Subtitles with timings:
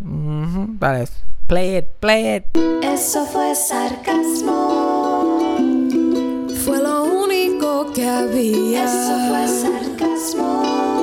[0.01, 1.07] Vale,
[1.47, 2.45] play it, play it.
[2.83, 5.57] Eso fue sarcasmo.
[6.65, 8.85] Fue lo único que había.
[8.85, 10.94] Eso fue sarcasmo.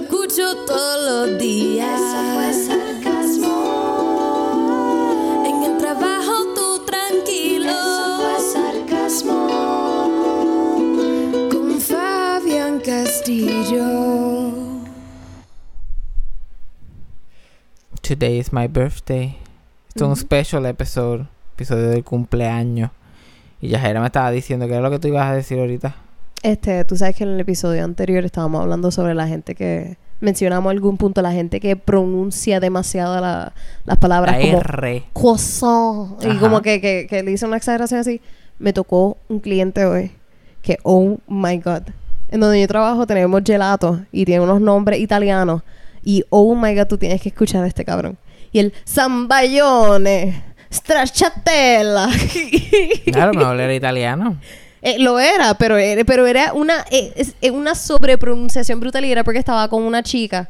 [0.00, 2.00] Escucho todos los días.
[2.00, 3.56] Eso fue sarcasmo.
[5.44, 7.68] En el trabajo tú tranquilo.
[7.68, 9.48] Eso fue sarcasmo.
[11.50, 13.86] Con Fabián Castillo.
[18.00, 19.36] Today is my birthday.
[19.88, 22.92] Esto es un special episode, episodio del cumpleaños.
[23.60, 26.07] Y Yajera me estaba diciendo que era lo que tú ibas a decir ahorita.
[26.42, 30.70] Este, tú sabes que en el episodio anterior estábamos hablando sobre la gente que mencionamos
[30.70, 33.52] algún punto la gente que pronuncia demasiado la-
[33.84, 35.04] las palabras La como R.
[35.12, 36.40] croissant y Ajá.
[36.40, 38.20] como que, que, que le hice una exageración así.
[38.58, 40.10] Me tocó un cliente hoy
[40.62, 41.82] que, oh my god,
[42.30, 45.62] en donde yo trabajo tenemos gelato y tiene unos nombres italianos
[46.04, 48.16] y oh my god, tú tienes que escuchar a este cabrón.
[48.52, 52.08] Y el Zambayone, Stracciatella.
[53.12, 54.36] Claro, me era italiano.
[54.82, 59.24] Eh, lo era, pero era, pero era una, eh, eh, una sobrepronunciación brutal y era
[59.24, 60.48] porque estaba con una chica.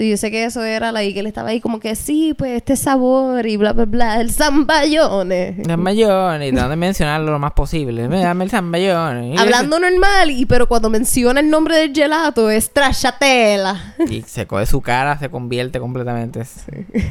[0.00, 2.32] Y yo sé que eso era la y que él estaba ahí como que sí,
[2.38, 5.56] pues este sabor y bla, bla, bla, el zambayone.
[5.66, 8.06] Zamballón, y tratando de mencionarlo lo más posible.
[8.08, 9.36] Dame el zamballón.
[9.38, 13.94] Hablando normal, y pero cuando menciona el nombre del gelato es trachatela.
[14.08, 16.42] Y se coge su cara, se convierte completamente.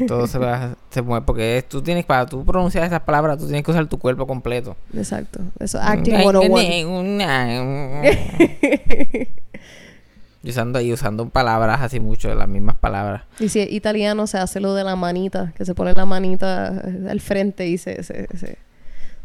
[0.08, 1.26] Todo se va, se mueve.
[1.26, 4.26] Porque es- tú tienes, para tú pronunciar esas palabras, tú tienes que usar tu cuerpo
[4.26, 4.78] completo.
[4.96, 5.42] Exacto.
[5.60, 8.02] Eso, acting 101.
[10.44, 13.24] Usando, y usando palabras así mucho, las mismas palabras.
[13.40, 16.82] Y si es italiano, se hace lo de la manita, que se pone la manita
[16.86, 18.58] eh, al frente y se, se, se,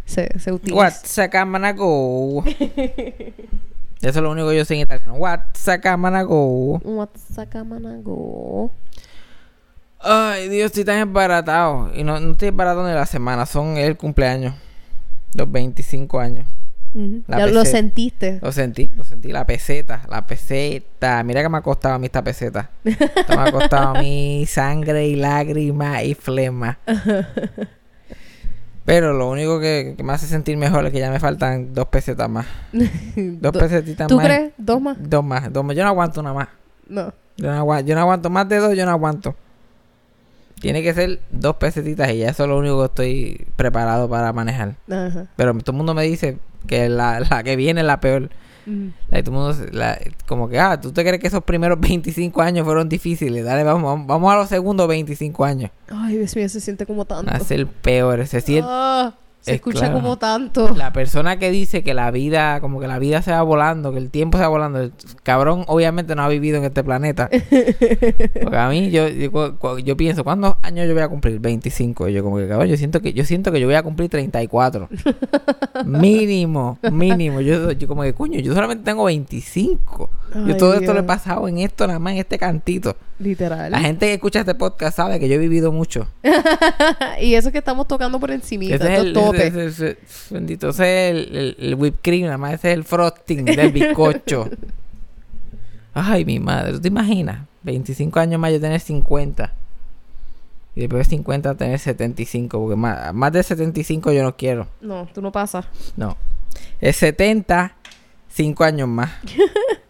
[0.05, 0.77] se, se utiliza.
[0.77, 2.45] What's a camanago?
[4.03, 5.15] Eso es lo único que yo sé en italiano.
[5.15, 6.81] What's a camanago?
[6.83, 8.73] What's a camanago?
[10.01, 11.93] Ay, Dios, estoy tan embaratado.
[11.95, 14.55] Y no, no estoy embaratado ni la semana, son el cumpleaños.
[15.35, 16.49] Los 25 años.
[17.27, 18.39] La lo sentiste.
[18.43, 19.29] Lo sentí, lo sentí.
[19.33, 21.23] La peseta, la peseta.
[21.23, 22.71] Mira que me ha costado a mí esta peseta.
[22.85, 26.79] Esto me ha costado a mí sangre y lágrimas y flema.
[28.85, 31.87] Pero lo único que, que me hace sentir mejor es que ya me faltan dos
[31.87, 32.47] pesetas más.
[32.73, 34.27] Dos Do- pesetitas ¿Tú más.
[34.27, 34.53] crees?
[34.59, 34.97] ¿Dos más?
[35.01, 35.77] Dos más, dos más.
[35.77, 36.49] Yo no aguanto una más.
[36.89, 37.13] No.
[37.37, 39.37] Yo no, aguanto, yo no aguanto más de dos, yo no aguanto.
[40.61, 44.33] Tiene que ser dos pesetitas y ya eso es lo único que estoy preparado para
[44.33, 44.75] manejar.
[44.91, 45.27] Ajá.
[45.37, 48.31] Pero todo el mundo me dice que la, la que viene es la peor.
[48.67, 48.93] Ujú.
[49.11, 52.65] Like, todo mundo, la- como que, ah, ¿tú te crees que esos primeros 25 años
[52.65, 53.45] fueron difíciles?
[53.45, 55.71] Dale, vamos, vamos, vamos a los segundos 25 años.
[55.91, 57.31] Ay, Dios mío, se siente como tanto.
[57.31, 58.25] Va a ser peor.
[58.27, 59.95] Se siente, Ah, se es escucha claro.
[59.95, 60.73] como tanto.
[60.77, 63.99] la persona que dice que la vida, como que la vida se va volando, que
[63.99, 64.93] el tiempo se va volando, el
[65.25, 67.29] cabrón obviamente no ha vivido en este planeta.
[68.43, 71.41] Porque a mí, yo, yo, pienso, ¿cuántos años yo voy a cumplir?
[71.41, 72.09] 25.
[72.09, 74.09] Y yo como que, cabrón, yo siento que, yo siento que yo voy a cumplir
[74.09, 74.89] 34.
[75.87, 77.41] mínimo, mínimo.
[77.41, 80.11] Yo, yo como que, coño, yo solamente tengo 25.
[80.47, 82.95] yo todo esto lo he pasado en esto, nada más en este cantito.
[83.19, 83.71] Literal.
[83.71, 86.09] La gente que escucha este podcast sabe que yo he vivido mucho.
[87.21, 89.99] y eso que estamos tocando por encima, Ese es el, estos ese- ese-
[90.31, 94.49] bendito, es el, el, el whipped cream, nada más ese es el frosting del bizcocho.
[95.95, 97.47] Ay, mi madre, ¿tú te imaginas?
[97.63, 99.53] 25 años más yo tener 50.
[100.75, 104.69] Y después de 50 tener 75, porque más, más de 75 yo no quiero.
[104.81, 105.67] No, tú no pasas.
[105.97, 106.17] No.
[106.81, 107.77] Es 70,
[108.31, 109.11] 5 años más.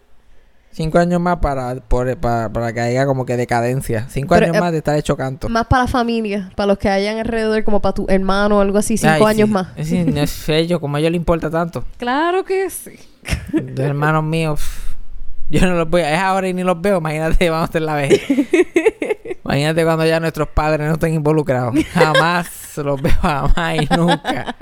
[0.73, 4.07] Cinco años más para, por- para, para que haya como que decadencia.
[4.09, 5.47] Cinco Pero, años eh, más de estar hecho canto.
[5.47, 8.77] Más para la familia, para los que hayan alrededor, como para tu hermano o algo
[8.79, 9.53] así, cinco Ay, años sí.
[9.53, 9.67] más.
[9.83, 11.83] Sí, no es ellos, como a ellos les importa tanto.
[11.97, 12.97] Claro que sí.
[13.53, 14.61] Los hermanos míos,
[15.49, 16.11] yo no los voy a...
[16.13, 16.97] Es ahora y ni los veo.
[16.97, 18.21] Imagínate, vamos a en la vejez.
[19.45, 21.75] Imagínate cuando ya nuestros padres no estén involucrados.
[21.93, 22.47] Jamás
[22.77, 24.55] los veo, jamás y nunca.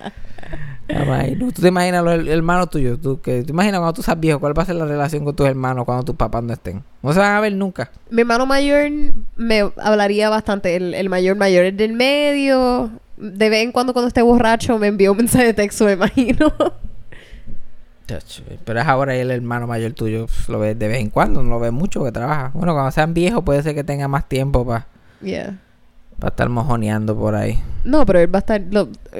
[0.93, 1.53] Nunca.
[1.55, 2.99] ¿Tú te imaginas los hermanos tuyos?
[3.01, 4.39] ¿Tú, que, ¿Te imaginas cuando tú seas viejo?
[4.39, 6.83] ¿Cuál va a ser la relación con tus hermanos cuando tus papás no estén?
[7.01, 7.91] No se van a ver nunca.
[8.09, 8.89] Mi hermano mayor
[9.35, 10.75] me hablaría bastante.
[10.75, 12.91] El, el mayor mayor, el del medio.
[13.17, 16.53] De vez en cuando, cuando esté borracho, me envió un mensaje de texto, me imagino.
[18.65, 21.59] Pero es ahora el hermano mayor tuyo lo ves de vez en cuando, no lo
[21.59, 22.51] ves mucho porque trabaja.
[22.53, 24.87] Bueno, cuando sean viejos puede ser que tenga más tiempo para
[25.21, 25.59] Yeah.
[26.29, 27.59] Estar mojoneando por ahí.
[27.83, 28.61] No, pero él va a estar...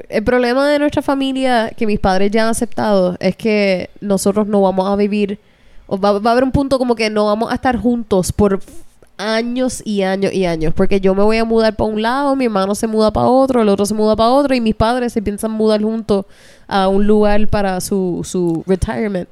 [0.09, 4.62] el problema de nuestra familia, que mis padres ya han aceptado, es que nosotros no
[4.62, 5.39] vamos a vivir...
[5.88, 8.62] O va, va a haber un punto como que no vamos a estar juntos por
[9.21, 10.74] años y años y años.
[10.74, 13.62] Porque yo me voy a mudar para un lado, mi hermano se muda para otro,
[13.62, 16.25] el otro se muda para otro, y mis padres se piensan mudar juntos
[16.68, 19.30] a un lugar para su, su retirement.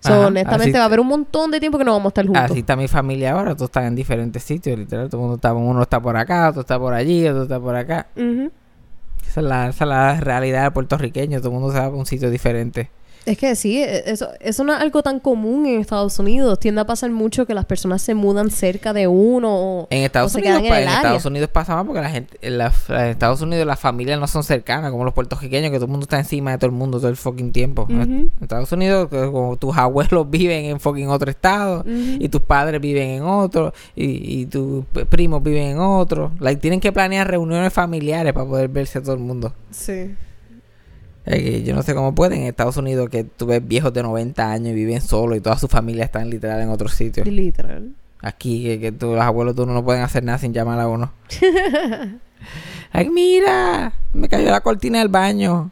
[0.00, 2.08] So, Ajá, honestamente, así- va a haber un montón de tiempo que no vamos a
[2.08, 2.42] estar juntos.
[2.44, 5.08] Así está mi familia ahora, todos están en diferentes sitios, literal.
[5.08, 7.74] Todo el mundo está, uno está por acá, otro está por allí, otro está por
[7.74, 8.06] acá.
[8.16, 12.06] Esa es la, esa es la realidad puertorriqueño, todo el mundo se va a un
[12.06, 12.90] sitio diferente.
[13.28, 16.58] Es que sí, e- eso, eso no es algo tan común en Estados Unidos.
[16.58, 20.32] Tiende a pasar mucho que las personas se mudan cerca de uno o, En Estados,
[20.32, 21.00] o se Unidos, quedan en pa- el en área.
[21.00, 24.26] Estados Unidos pasa más porque la gente, en, la- en Estados Unidos las familias no
[24.26, 26.98] son cercanas como los puertorriqueños, que todo el mundo está encima de todo el mundo
[26.98, 27.86] todo el fucking tiempo.
[27.88, 33.10] En Estados Unidos, como tus abuelos viven en fucking otro estado, y tus padres viven
[33.10, 36.32] en otro, y, y tus primos viven en otro.
[36.40, 39.52] Like, tienen que planear reuniones familiares para poder verse a todo el mundo.
[39.70, 40.14] Sí.
[41.28, 44.50] Que yo no sé cómo pueden en Estados Unidos que tú ves viejos de 90
[44.50, 47.24] años y viven solos y toda su familia están literal en otro sitio.
[47.24, 47.90] Literal.
[48.20, 51.12] Aquí que, que tú, los abuelos uno no pueden hacer nada sin llamar a uno.
[52.92, 55.70] Ay, mira, me cayó la cortina del baño.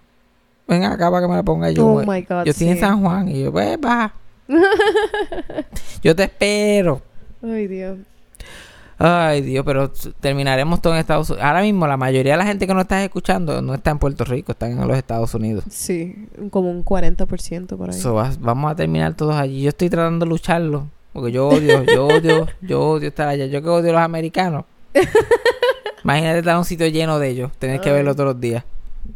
[0.68, 1.86] Ven acá para que me la ponga yo.
[1.86, 2.78] Oh my God, yo estoy en.
[2.78, 4.12] San Juan y yo, pues baja.
[6.02, 7.02] yo te espero.
[7.42, 7.98] Ay, Dios.
[8.98, 11.46] Ay, Dios, pero terminaremos todo en Estados Unidos.
[11.46, 14.24] Ahora mismo la mayoría de la gente que nos está escuchando no está en Puerto
[14.24, 15.64] Rico, están en los Estados Unidos.
[15.70, 18.00] Sí, como un 40% por ahí.
[18.00, 19.62] So, vamos a terminar todos allí.
[19.62, 20.86] Yo estoy tratando de lucharlo.
[21.12, 23.46] Porque yo odio, yo odio, yo odio estar allá.
[23.46, 24.64] Yo que odio a los americanos.
[26.04, 27.52] Imagínate estar en un sitio lleno de ellos.
[27.58, 28.64] Tener que verlo todos los días.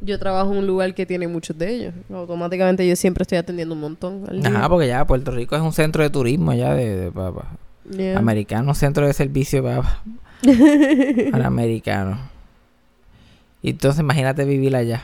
[0.02, 1.94] Yo trabajo en un lugar que tiene muchos de ellos.
[2.12, 4.24] Automáticamente yo siempre estoy atendiendo un montón.
[4.28, 4.44] al.
[4.46, 7.32] Ajá, porque ya Puerto Rico es un centro de turismo ya de, de- pa-
[7.90, 8.18] Yeah.
[8.18, 10.00] americano, centro de servicio para,
[11.30, 12.18] para americanos.
[13.62, 15.02] Y entonces imagínate vivir allá.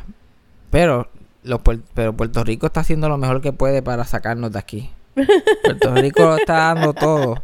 [0.70, 1.08] Pero
[1.42, 1.60] los
[1.94, 4.90] pero Puerto Rico está haciendo lo mejor que puede para sacarnos de aquí.
[5.62, 7.42] Puerto Rico lo está dando todo.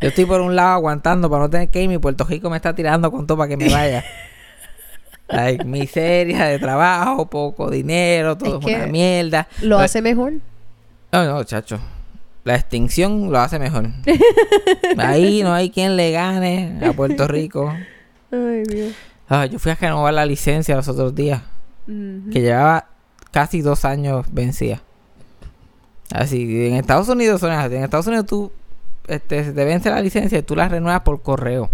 [0.00, 2.56] Yo estoy por un lado aguantando para no tener que irme y Puerto Rico me
[2.56, 4.04] está tirando con todo para que me vaya.
[5.28, 9.48] Like, miseria de trabajo, poco dinero, todo Es una mierda.
[9.62, 10.34] ¿Lo Pero- hace mejor?
[11.12, 11.78] no, no, chacho.
[12.44, 13.88] La extinción lo hace mejor.
[14.98, 17.72] Ahí no hay quien le gane a Puerto Rico.
[18.30, 18.92] Ay, Dios.
[19.28, 21.42] Ah, yo fui a renovar la licencia los otros días,
[21.86, 22.88] que llevaba
[23.30, 24.82] casi dos años vencida.
[26.12, 27.74] Así, en Estados Unidos son así.
[27.74, 28.52] En Estados Unidos tú
[29.08, 31.70] este, se te vence la licencia y tú la renuevas por correo.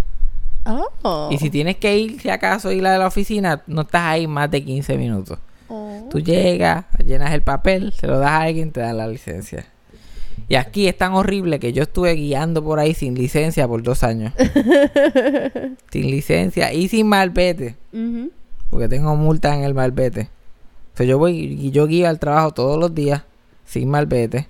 [1.02, 1.28] Oh.
[1.32, 4.50] Y si tienes que ir, si acaso, ir a la oficina, no estás ahí más
[4.50, 5.38] de 15 minutos.
[5.68, 6.06] Oh.
[6.10, 9.66] Tú llegas, llenas el papel, se lo das a alguien, te dan la licencia.
[10.50, 14.02] Y aquí es tan horrible que yo estuve guiando por ahí sin licencia por dos
[14.02, 14.32] años.
[15.92, 17.76] sin licencia y sin malvete.
[18.68, 20.28] Porque tengo multa en el malvete.
[20.92, 23.22] O sea, yo voy y yo guío al trabajo todos los días
[23.64, 24.48] sin malvete.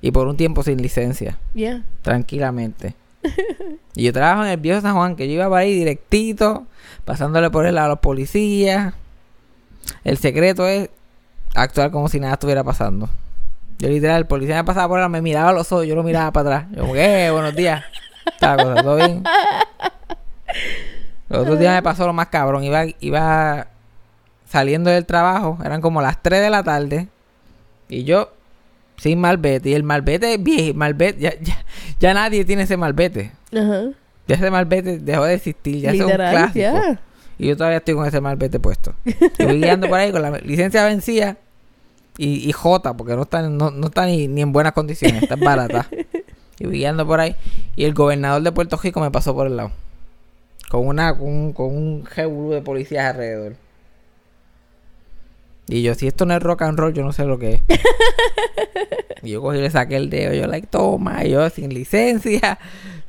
[0.00, 1.36] Y por un tiempo sin licencia.
[1.52, 1.84] Yeah.
[2.00, 2.94] Tranquilamente.
[3.94, 6.66] y yo trabajo en el viejo San Juan, que yo iba por ahí directito,
[7.04, 8.94] pasándole por el lado a los policías.
[10.04, 10.88] El secreto es
[11.54, 13.10] actuar como si nada estuviera pasando.
[13.78, 16.02] Yo literal, el policía me pasaba por ahí, me miraba a los ojos, yo lo
[16.02, 16.72] miraba para atrás.
[16.76, 17.84] Yo como, "Eh, buenos días.
[18.40, 19.22] Cosa, ¿todo bien?
[21.28, 22.64] Los otros días me pasó lo más cabrón.
[22.64, 23.66] Iba, iba
[24.48, 27.08] saliendo del trabajo, eran como las 3 de la tarde.
[27.88, 28.32] Y yo,
[28.96, 29.70] sin malvete.
[29.70, 31.64] Y el malvete es viejo, malvete, ya, ya,
[31.98, 33.32] ya nadie tiene ese malvete.
[33.52, 33.82] Ajá.
[34.26, 36.54] Ya ese malvete dejó de existir, ya es un clásico.
[36.54, 37.00] yeah.
[37.36, 38.94] Y yo todavía estoy con ese malvete puesto.
[39.04, 41.36] Y voy guiando por ahí con la licencia vencida
[42.18, 45.36] y, y J, porque no está, no, no está ni, ni en buenas condiciones, está
[45.36, 45.88] barata.
[46.60, 47.34] Y guiando por ahí.
[47.74, 49.72] Y el gobernador de Puerto Rico me pasó por el lado.
[50.70, 53.56] Con una, con, un- con un revolú de policías alrededor.
[55.66, 57.62] Y yo, si esto no es rock and roll, yo no sé lo que es.
[59.24, 60.34] Y yo cogí y le saqué el dedo.
[60.34, 61.24] Yo, like, toma.
[61.24, 62.58] Y yo, sin licencia,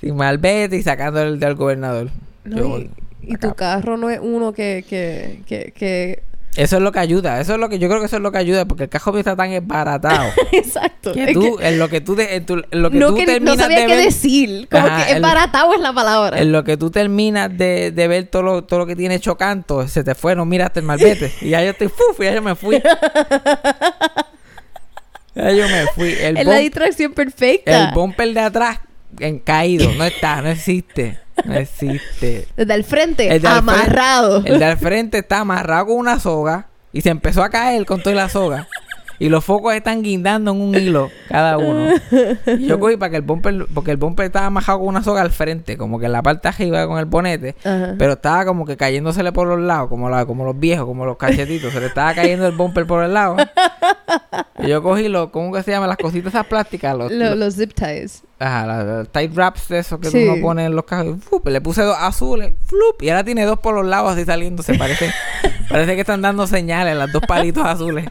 [0.02, 2.10] sin malvete y sacando el del gobernador.
[2.46, 2.90] No, Yo, y,
[3.22, 6.24] y tu carro no es uno que, que, que, que...
[6.56, 7.42] Eso es lo que ayuda.
[7.42, 8.64] Eso es lo que yo creo que eso es lo que ayuda.
[8.66, 10.30] Porque el mío está tan esbaratado.
[10.54, 11.12] Exacto.
[11.12, 13.16] que tú, que- en lo que tú, de- en tu- en lo que no, tú
[13.16, 14.06] que, no terminas sabía de qué ver.
[14.06, 14.68] decir.
[14.72, 16.40] Como Ajá, que embaratado es la palabra.
[16.40, 19.86] En lo que tú terminas de, de ver todo lo, todo lo que tiene chocanto,
[19.88, 21.34] se te fue, no miraste el malvete.
[21.42, 22.20] y ya yo estoy, ¡fuf!
[22.20, 22.82] ya yo me fui.
[25.36, 26.14] ya yo me fui.
[26.14, 27.88] El, es la distracción perfecta.
[27.90, 28.80] el bumper de atrás
[29.20, 31.20] en caído, no está, no existe.
[31.44, 32.48] No existe.
[32.56, 34.42] Desde el frente, El de al frente- amarrado.
[34.46, 38.02] El de al frente está amarrado con una soga y se empezó a caer con
[38.02, 38.68] toda la soga.
[39.20, 41.88] Y los focos están guindando en un hilo cada uno.
[42.60, 45.32] Yo cogí para que el bumper, porque el bumper estaba amarrado con una soga al
[45.32, 47.56] frente, como que en la parte arriba con el bonete.
[47.64, 47.96] Ajá.
[47.98, 51.18] Pero estaba como que cayéndosele por los lados, como, la, como los viejos, como los
[51.18, 51.72] cachetitos.
[51.74, 53.38] Se le estaba cayendo el bumper por el lado.
[54.58, 55.86] Y yo cogí los, ¿cómo que se llama?
[55.86, 56.98] Las cositas esas plásticas.
[56.98, 58.24] Los, Lo- los- los zip ties.
[58.40, 60.26] ajá, los tight wraps de esos que Sí.
[60.28, 61.18] uno pone en los cajos.
[61.44, 62.54] Le puse dos azules.
[62.66, 64.76] Flup, y ahora tiene dos por los lados así saliéndose.
[64.76, 65.12] Parece,
[65.70, 68.06] parece que están dando señales las dos palitos azules.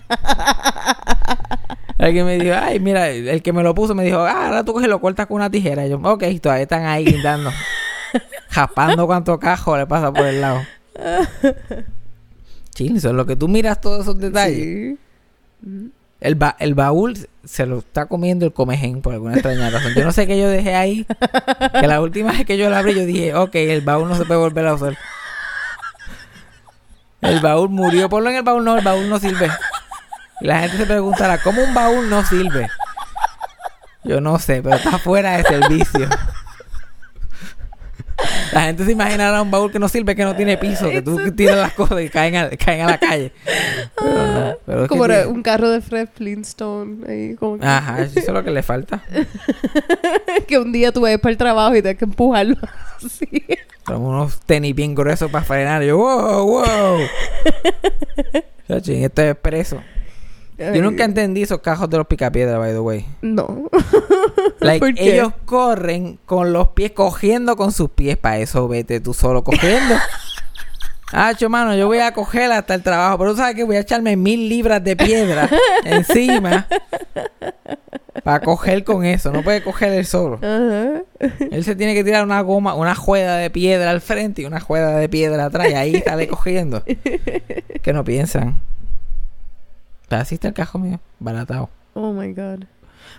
[1.98, 4.72] Alguien me dijo, ay, mira, el que me lo puso me dijo, ah, ahora tú
[4.74, 5.86] coges lo cortas con una tijera.
[5.86, 7.50] Y yo, ok, todavía están ahí guindando.
[8.50, 10.60] Japando cuánto cajo le pasa por el lado.
[12.76, 14.58] Es lo que tú miras todos esos detalles.
[14.58, 14.98] Sí.
[16.20, 19.92] El, ba- el baúl se lo está comiendo el comején por alguna extraña razón.
[19.94, 21.06] Yo no sé qué yo dejé ahí.
[21.80, 24.24] Que la última vez que yo lo abrí, yo dije, ok, el baúl no se
[24.24, 24.96] puede volver a usar.
[27.24, 28.08] El baúl murió.
[28.08, 29.50] Ponlo en el baúl, no, el baúl no sirve.
[30.40, 32.68] La gente se preguntará, ¿cómo un baúl no sirve?
[34.04, 36.08] Yo no sé, pero está fuera de servicio.
[38.52, 41.32] La gente se imaginará un baúl que no sirve, que no tiene piso, que tú
[41.32, 43.32] tiras las cosas y caen a, caen a la calle.
[43.96, 47.06] Pero no, pero es que Como un carro de Fred Flintstone.
[47.08, 49.02] Ahí, como que, Ajá, eso es lo que le falta.
[50.46, 52.56] que un día tú vas para el trabajo y tienes que empujarlo
[53.04, 53.44] así.
[53.88, 55.82] Unos tenis bien gruesos para frenar.
[55.82, 56.98] Y yo, wow, wow.
[58.68, 59.80] Chacho, y esto es preso.
[60.58, 63.06] Yo nunca entendí esos cajos de los picapiedras, by the way.
[63.22, 63.68] No.
[64.60, 68.16] Like, ellos corren con los pies, cogiendo con sus pies.
[68.16, 69.96] Para eso vete tú solo cogiendo.
[71.16, 73.18] Ah, mano, yo voy a coger hasta el trabajo.
[73.18, 75.48] Pero tú sabes que voy a echarme mil libras de piedra
[75.84, 76.66] encima.
[78.24, 79.30] Para coger con eso.
[79.30, 80.40] No puede coger él solo.
[80.42, 81.02] Ajá.
[81.52, 84.58] Él se tiene que tirar una goma, una juega de piedra al frente y una
[84.58, 85.70] juega de piedra atrás.
[85.70, 86.82] Y ahí sale cogiendo.
[87.82, 88.60] Que no piensan.
[90.10, 91.70] Está el cajo mío, baratado.
[91.94, 92.64] Oh my God.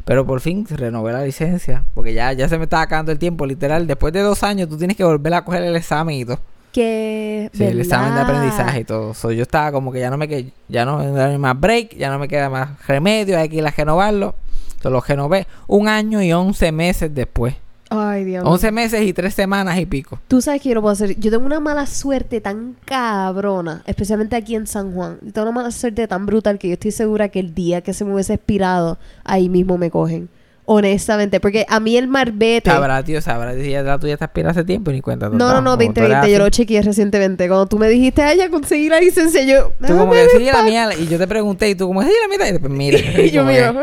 [0.03, 1.83] Pero por fin renové la licencia.
[1.93, 3.45] Porque ya, ya se me estaba acabando el tiempo.
[3.45, 6.39] Literal, después de dos años tú tienes que volver a coger el examen y todo.
[6.71, 7.49] Que.
[7.53, 9.13] Sí, el examen de aprendizaje y todo.
[9.13, 11.95] So, yo estaba como que ya no me que ya no me da más break,
[11.95, 14.35] ya no me queda más remedio, hay que ir a renovarlo.
[14.81, 17.55] So, lo renové un año y once meses después.
[17.97, 18.51] Ay, Dios mío.
[18.51, 20.19] 11 meses y tres semanas y pico.
[20.27, 21.17] Tú sabes que yo no puedo hacer.
[21.19, 25.17] Yo tengo una mala suerte tan cabrona, especialmente aquí en San Juan.
[25.21, 27.93] Yo tengo una mala suerte tan brutal que yo estoy segura que el día que
[27.93, 30.29] se me hubiese expirado, ahí mismo me cogen.
[30.67, 32.71] Honestamente, porque a mí el marbete.
[32.71, 33.53] Sabrá, tío, sabrá.
[33.53, 35.29] Ya la tuya está expirada hace tiempo y ni cuenta.
[35.29, 36.31] No, no, no, Como tú eres 2020.
[36.31, 37.47] Yo lo chequeé recientemente.
[37.47, 39.73] Cuando tú me dijiste, ay, ya conseguí la licencia, yo.
[39.79, 40.89] Tú como "Déjame que sí, la mía.
[40.99, 42.49] Y yo te pregunté y tú como, sí, la mía.
[42.49, 42.97] Y después, mira.
[43.21, 43.75] Y yo mira,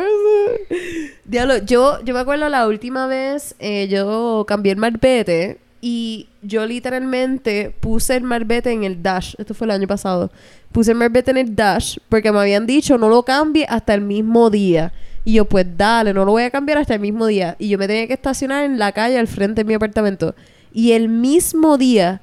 [1.25, 6.67] Diablo, yo, yo me acuerdo la última vez, eh, yo cambié el marbete y yo
[6.67, 9.35] literalmente puse el marbete en el dash.
[9.38, 10.33] Esto fue el año pasado.
[10.73, 14.00] Puse el marbete en el dash porque me habían dicho no lo cambie hasta el
[14.00, 14.93] mismo día.
[15.25, 17.55] Y yo, pues dale, no lo voy a cambiar hasta el mismo día.
[17.59, 20.35] Y yo me tenía que estacionar en la calle al frente de mi apartamento.
[20.73, 22.21] Y el mismo día,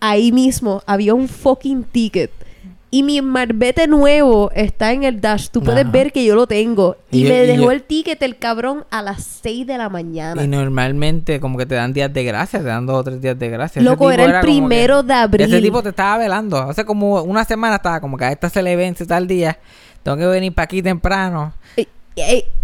[0.00, 2.30] ahí mismo, había un fucking ticket.
[2.94, 5.48] Y mi marbete nuevo está en el dash.
[5.48, 5.90] Tú puedes Ajá.
[5.90, 6.98] ver que yo lo tengo.
[7.10, 9.78] Y, Y yo- me y dejó yo- el ticket el cabrón a las 6 de
[9.78, 10.44] la mañana.
[10.44, 13.38] Y normalmente como que te dan días de gracia, te dan dos o tres días
[13.38, 13.80] de gracia.
[13.80, 15.46] Loco, era el que- primero de abril.
[15.46, 16.58] Ese tipo te estaba velando.
[16.58, 19.58] Hace como una semana estaba como que a esta se le vence tal día.
[20.02, 21.54] Tengo que venir para aquí temprano.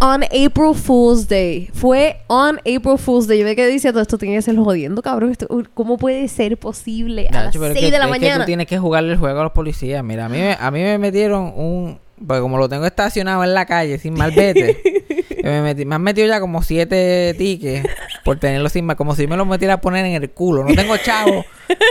[0.01, 1.71] On April Fool's Day.
[1.73, 3.39] Fue on April Fool's Day.
[3.39, 5.31] Yo me quedé diciendo, esto tiene que ser jodiendo, cabrón.
[5.31, 8.13] Esto- ¿Cómo puede ser posible a las Nacho, pero 6 es que- de la es
[8.13, 8.45] que mañana?
[8.45, 10.05] tú tienes que jugarle el juego a los policías.
[10.05, 11.99] Mira, a mí, me- a mí me metieron un...
[12.27, 14.77] Porque como lo tengo estacionado en la calle sin malvete,
[15.45, 17.89] me, metí- me han metido ya como siete tickets
[18.25, 18.97] por tenerlo sin mal.
[18.97, 20.65] Como si me lo metiera a poner en el culo.
[20.65, 21.45] No tengo chavo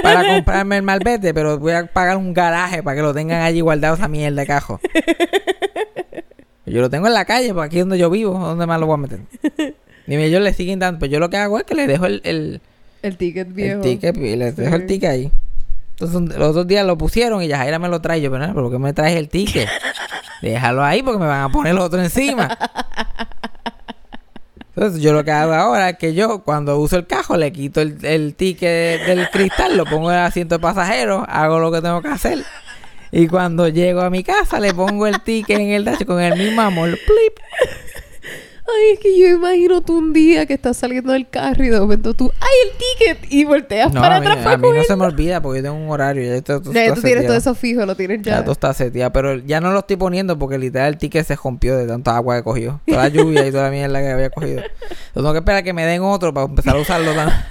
[0.03, 3.61] para comprarme el malvete, pero voy a pagar un garaje para que lo tengan allí
[3.61, 4.81] guardado esa mierda de cajo.
[6.67, 8.87] Yo lo tengo en la calle, porque aquí es donde yo vivo, ¿dónde más lo
[8.87, 9.19] voy a meter?
[10.07, 12.21] Dime, ellos le siguen dando, pues yo lo que hago es que le dejo el,
[12.23, 12.61] el,
[13.01, 13.75] El ticket viejo.
[13.75, 15.31] el ticket y les dejo el ticket ahí.
[15.99, 18.21] Entonces los otros días lo pusieron y Yajaira me lo trae.
[18.21, 19.67] Yo, pero ¿por qué me traes el ticket?
[20.41, 22.55] Déjalo ahí porque me van a poner el otro encima.
[24.75, 27.81] Entonces yo lo que hago ahora es que yo cuando uso el cajo le quito
[27.81, 31.81] el, el ticket del cristal, lo pongo en el asiento de pasajero, hago lo que
[31.81, 32.43] tengo que hacer.
[33.11, 36.37] Y cuando llego a mi casa le pongo el ticket en el dash con el
[36.37, 36.89] mismo amor.
[36.89, 37.39] Plip.
[38.69, 41.79] Ay, es que yo imagino tú un día que estás saliendo del carro y de
[41.79, 42.77] momento tú, ¡ay, el
[43.23, 43.31] ticket!
[43.31, 45.59] Y volteas No, para a mí, atrás a para mí no se me olvida porque
[45.59, 46.21] yo tengo un horario.
[46.23, 48.41] Ya, esto- esto Ya, está tú tienes todo eso fijo, lo tienes Ya ya.
[48.43, 51.77] todo está seteado, pero ya no lo estoy poniendo porque literal el ticket se rompió
[51.77, 52.81] de tanta agua que cogió.
[52.85, 54.59] Toda la lluvia y toda la mierda que había cogido.
[54.59, 57.13] Entonces tengo que esperar a que me den otro para empezar a usarlo.
[57.13, 57.45] tan- a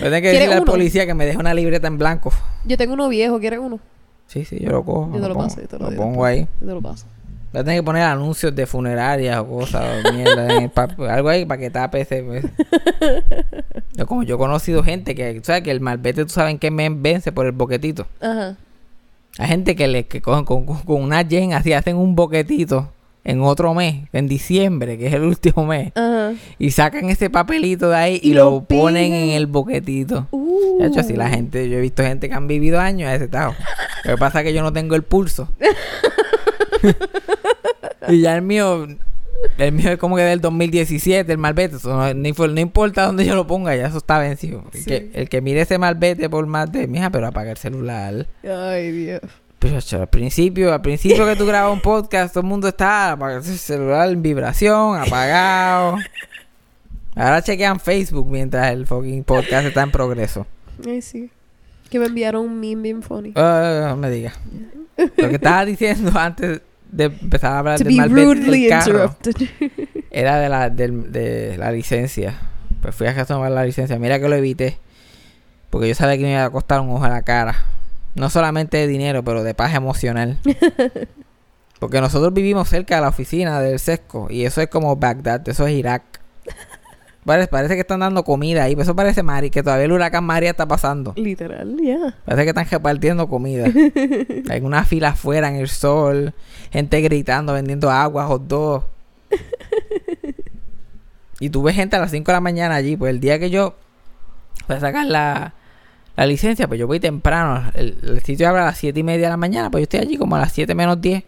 [0.00, 0.72] tener que ¿Quieres decirle al uno?
[0.72, 2.32] policía que me deje una libreta en blanco.
[2.64, 3.78] Yo tengo uno viejo, ¿quieres uno?
[4.30, 5.10] Sí, sí, yo lo cojo.
[5.14, 6.30] Yo te lo pongo, paso, yo te lo pongo después.
[6.32, 6.48] ahí.
[6.60, 7.06] Yo te lo paso.
[7.52, 10.88] Voy a tener que poner anuncios de funerarias o cosas, o mierda, en el pa-
[11.08, 12.22] algo ahí para que tape ese.
[12.22, 12.44] pues.
[13.96, 16.70] Yo, como yo he conocido gente que, sabes que el malvete, tú sabes en qué
[16.70, 18.06] mes vence por el boquetito.
[18.20, 18.56] Ajá.
[19.38, 22.88] Hay gente que le que cogen con, con, con una yen así, hacen un boquetito
[23.24, 26.32] en otro mes, en diciembre, que es el último mes, Ajá.
[26.58, 30.26] y sacan ese papelito de ahí y, Y lo, ponen en el boquetito.
[30.30, 30.78] Uh.
[30.80, 33.24] De hecho, así la gente, yo he visto gente que han vivido años a ese
[33.24, 33.54] estado.
[34.04, 35.48] Lo que pasa es que yo no tengo el pulso.
[38.08, 38.86] y ya el mío,
[39.58, 41.76] el mío es como que del 2017, el malvete.
[41.76, 44.64] Eso no, ni fue- no importa dónde yo lo ponga, ya eso está vencido.
[44.72, 44.84] El, Sí.
[44.86, 48.26] que, el que mire ese malvete por más de, mija, pero apaga el celular.
[48.42, 49.20] Ay, Dios.
[49.60, 53.42] Pero al principio, al principio que tú grabas un podcast, todo el mundo está el
[53.44, 55.98] celular en vibración, apagado.
[57.14, 60.46] Ahora chequean Facebook mientras el fucking podcast está en progreso.
[60.86, 61.30] Ay, sí.
[61.90, 63.32] Que me enviaron un meme bien funny.
[63.36, 64.38] Ah, no me digas.
[64.96, 69.16] Lo que estaba diciendo antes de empezar a hablar malvete rudely del carro
[70.10, 72.38] era de la, del- de la licencia.
[72.80, 73.98] Pues fui a tomar la licencia.
[73.98, 74.78] Mira que lo evité.
[75.68, 77.56] Porque yo sabía que me iba a costar un ojo a la cara.
[78.14, 80.38] No solamente de dinero, pero de paz emocional.
[81.80, 84.28] Porque nosotros vivimos cerca de la oficina del sesco.
[84.30, 86.02] Y eso es como Bagdad, eso es Irak.
[87.24, 88.74] Parece, parece que están dando comida ahí.
[88.78, 91.12] Eso parece Mari, que todavía el huracán María está pasando.
[91.16, 92.16] Literal, ya.
[92.24, 93.66] Parece que están repartiendo comida.
[94.50, 96.32] Hay una fila afuera en el sol.
[96.72, 98.86] Gente gritando, vendiendo agua, hot dogs.
[101.40, 102.96] y tú ves gente a las 5 de la mañana allí.
[102.96, 103.74] Pues el día que yo
[104.66, 105.54] voy a sacar la,
[106.20, 107.70] la licencia, pues yo voy temprano.
[107.74, 109.70] El, el sitio abre a las 7 y media de la mañana.
[109.70, 111.24] Pues yo estoy allí como a las 7 menos 10.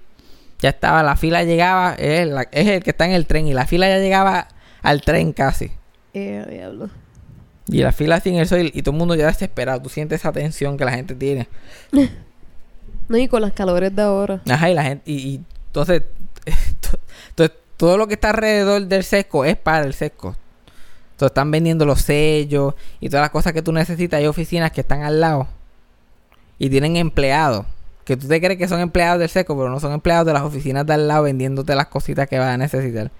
[0.61, 1.95] Ya estaba, la fila llegaba.
[1.95, 3.47] Es, la- es el que está en el tren.
[3.47, 4.49] Y la fila ya llegaba
[4.83, 5.71] al tren casi.
[6.15, 6.91] Eh, diablo.
[7.69, 8.71] Y la fila en el sol.
[8.75, 9.81] Y todo el mundo ya desesperado.
[9.81, 11.49] Tú sientes esa tensión que la gente tiene.
[13.09, 14.41] No, y con las calores de ahora.
[14.49, 16.03] Ajá, y la gente, y, y entonces,
[16.81, 16.99] to-
[17.49, 20.37] to- todo lo que está alrededor del sesco es para el sesco.
[21.27, 24.19] Están vendiendo los sellos y todas las cosas que tú necesitas.
[24.19, 25.49] Hay oficinas que están al lado
[26.59, 27.67] y tienen empleados.
[28.05, 30.43] Que tú te crees que son empleados del sesco, pero no son empleados de las
[30.43, 33.11] oficinas de al lado vendiéndote las cositas que vas a necesitar.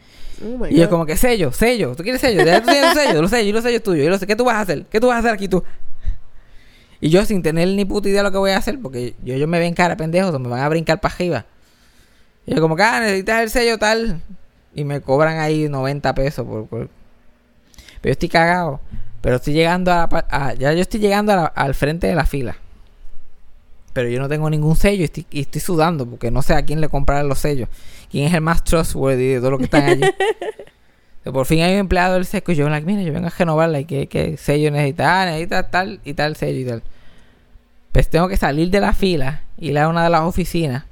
[0.45, 0.89] Oh Y God.
[0.91, 1.95] como que sello, sello.
[1.95, 2.45] ¿Tú quieres sello?
[2.45, 4.05] Ya tú tienes sello, los sellos, y los sellos tuyos.
[4.07, 4.85] Y los, ¿Qué tú vas a hacer?
[4.87, 5.63] ¿Qué tú vas a hacer aquí tú?
[7.01, 9.37] Y yo sin tener ni puta idea de lo que voy a hacer, porque yo,
[9.37, 11.47] yo me ven cara de pendejo, me van a brincar para arriba.
[12.47, 14.21] Y yo como que, ah, necesitas el sello tal.
[14.75, 16.67] Y me cobran ahí 90 pesos por...
[16.67, 16.89] por-
[18.03, 18.81] Pero yo estoy cagado.
[19.23, 22.07] Pero estoy llegando a, la pa- a- ya yo estoy llegando a la- al frente
[22.09, 22.57] de la fila.
[23.95, 26.63] Pero yo no tengo ningún sello y estoy, y estoy sudando porque no sé a
[26.65, 27.69] quién le comprar los sellos.
[28.11, 30.03] ¿Quién es el más trustworthy de todos los que están allí?
[31.25, 33.79] Por fin hay un empleado del sesco y yo, like, mira, yo vengo a renovarla
[33.81, 35.23] y qué, qué sello necesita.
[35.23, 36.83] Ah, necesita tal y tal sello y tal.
[37.93, 40.85] Pues tengo que salir de la fila y ir a una de las oficinas.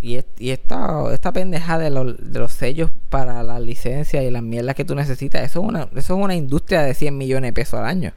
[0.00, 4.30] Y, es- y esta, esta pendeja de, los- de los sellos para la licencia y
[4.30, 7.48] las mierdas que tú necesitas, eso es, una, eso es una industria de 100 millones
[7.48, 8.12] de pesos al año.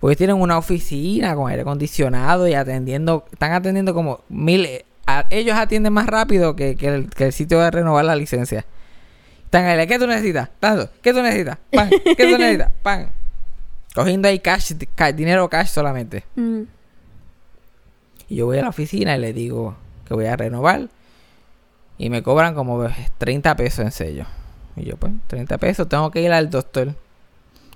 [0.00, 4.68] Porque tienen una oficina con aire acondicionado y atendiendo, están atendiendo como mil...
[5.06, 8.66] a- ellos atienden más rápido que, que el, que el sitio de renovar la licencia.
[9.44, 10.50] Están ahí, ¿qué tú necesitas?
[10.58, 11.58] Tanto, ¿qué tú necesitas?
[11.72, 12.72] Pan, ¿qué tú necesitas?
[12.82, 13.08] Pan.
[13.94, 16.24] Cogiendo ahí cash, ca- dinero cash solamente.
[16.34, 16.62] Mm.
[18.28, 20.88] Y yo voy a la oficina y le digo que voy a renovar.
[21.98, 22.86] Y me cobran como
[23.18, 24.26] 30 pesos en sello.
[24.76, 26.94] Y yo, pues, 30 pesos, tengo que ir al doctor.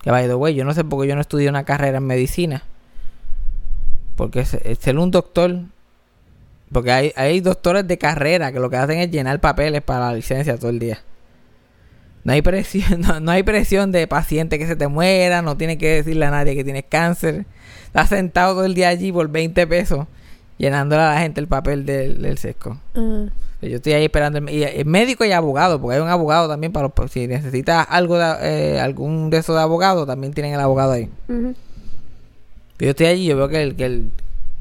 [0.03, 2.07] Que by the way, yo no sé por qué yo no estudié una carrera en
[2.07, 2.63] medicina.
[4.17, 5.57] Porque se- ser un doctor.
[6.73, 10.15] Porque hay, hay doctores de carrera que lo que hacen es llenar papeles para la
[10.15, 10.99] licencia todo el día.
[12.25, 15.77] No hay presión, no, no hay presión de paciente que se te muera, no tienes
[15.79, 17.47] que decirle a nadie que tienes cáncer.
[17.87, 20.07] Estás sentado todo el día allí por 20 pesos,
[20.59, 22.79] llenándole a la gente el papel del, del sesco.
[22.95, 23.27] Ah.
[23.63, 24.39] Yo estoy ahí esperando.
[24.39, 27.11] el- Y, y médico y abogado, porque hay un abogado también para los.
[27.11, 31.09] Si necesitas algo de, eh, algún de esos de abogado, también tienen el abogado ahí.
[32.79, 34.11] Yo estoy allí y yo veo que el, que el,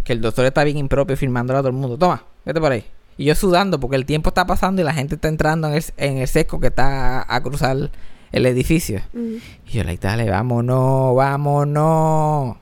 [0.05, 1.97] que el doctor está bien impropio firmándole a todo el mundo.
[1.97, 2.85] Toma, vete por ahí.
[3.17, 5.83] Y yo sudando porque el tiempo está pasando y la gente está entrando en el,
[5.97, 7.89] en el sesco que está a, a cruzar
[8.31, 9.01] el edificio.
[9.13, 9.39] Ujú.
[9.67, 12.55] Y yo, like, dale, vámonos, vámonos.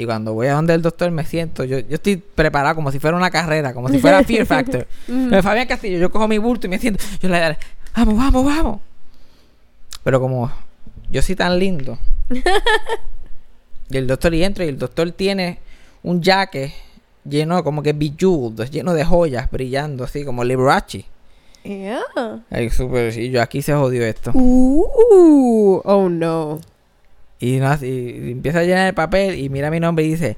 [0.00, 3.00] Y cuando voy a donde el doctor me siento, yo, yo estoy preparado como si
[3.00, 4.86] fuera una carrera, como si fuera Fear Factor.
[5.08, 7.58] Eh, Fabián Castillo, yo cojo mi bulto y me siento, yo le dale,
[7.96, 8.80] vamos, vamos, vamos.
[10.04, 10.52] Pero como
[11.10, 11.98] yo soy tan lindo.
[13.90, 15.58] y el doctor y entro y el doctor tiene
[16.04, 16.72] un jaque
[17.24, 21.06] lleno como que bejeweled, lleno de joyas brillando así como Liberace.
[21.64, 22.44] Yeah.
[22.50, 24.30] Ay, súper, y yo aquí se jodió esto.
[24.32, 26.60] Uh, oh no.
[27.40, 30.36] Y, no, y- empieza a llenar el papel y mira mi nombre y dice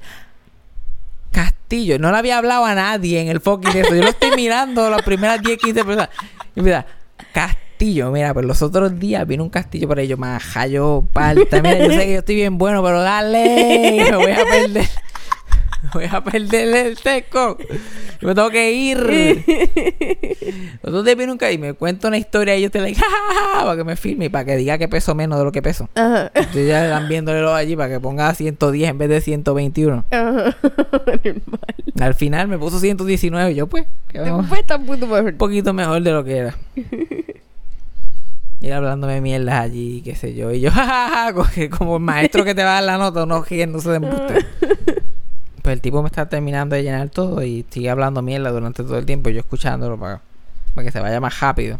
[1.31, 1.97] Castillo.
[1.99, 3.95] No le había hablado a nadie en el fucking eso.
[3.95, 6.09] Yo lo estoy mirando las primeras 10, 15 personas.
[6.55, 6.85] Y mira,
[7.33, 8.11] Castillo.
[8.11, 10.07] Mira, pero los otros días vino un castillo por ahí.
[10.07, 11.61] Yo, maja, yo, palta.
[11.61, 14.05] Mira, yo sé que yo estoy bien bueno, pero dale.
[14.11, 14.87] Me voy a perder.
[15.93, 17.57] Voy a perder el seco.
[18.21, 18.97] Yo me tengo que ir.
[20.83, 23.05] Los otros días vino un y me cuenta una historia y yo estoy like, "Ja,
[23.05, 25.51] ja, ja", para que me filme y para que diga que peso menos de lo
[25.51, 25.89] que peso.
[25.95, 26.31] Ajá.
[26.33, 30.05] Entonces ya están viéndolo allí para que ponga 110 en vez de 121.
[30.11, 30.55] Ajá.
[31.99, 35.25] Al final me puso 119 y yo pues, Después está un punto mejor.
[35.31, 36.55] un poquito mejor de lo que era.
[38.59, 40.51] Y hablándome mierdas allí, qué sé yo.
[40.51, 41.33] Y yo, jajaja,
[41.75, 44.45] como el maestro que te va a dar la nota, uno riéndose de embuste.
[45.61, 48.97] Pues el tipo me está terminando de llenar todo y sigue hablando mierda durante todo
[48.97, 49.29] el tiempo.
[49.29, 50.21] Yo escuchándolo para,
[50.73, 51.79] para que se vaya más rápido.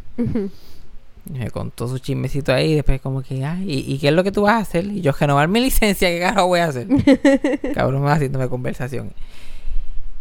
[1.25, 4.13] Y me contó su chismecito ahí, y después como que, ay, ¿y, y qué es
[4.13, 4.85] lo que tú vas a hacer?
[4.85, 6.87] Y yo, renovar mi licencia, ¿qué carajo voy a hacer?
[7.75, 9.11] Cabrón, me va haciéndome conversación.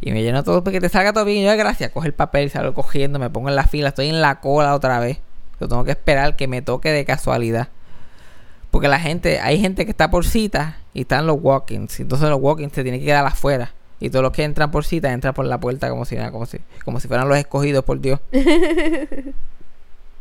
[0.03, 1.43] Y me llenó todo porque te salga todo bien.
[1.43, 4.21] Y yo, gracias, coge el papel, salgo cogiendo, me pongo en la fila, estoy en
[4.21, 5.19] la cola otra vez.
[5.61, 7.69] Yo tengo que esperar que me toque de casualidad.
[8.71, 12.01] Porque la gente, hay gente que está por cita y están los walk-ins.
[12.01, 13.73] Entonces los walk-ins se tienen que quedar afuera.
[13.99, 16.59] Y todos los que entran por cita entran por la puerta como si como si,
[16.85, 18.21] como si fueran los escogidos por Dios.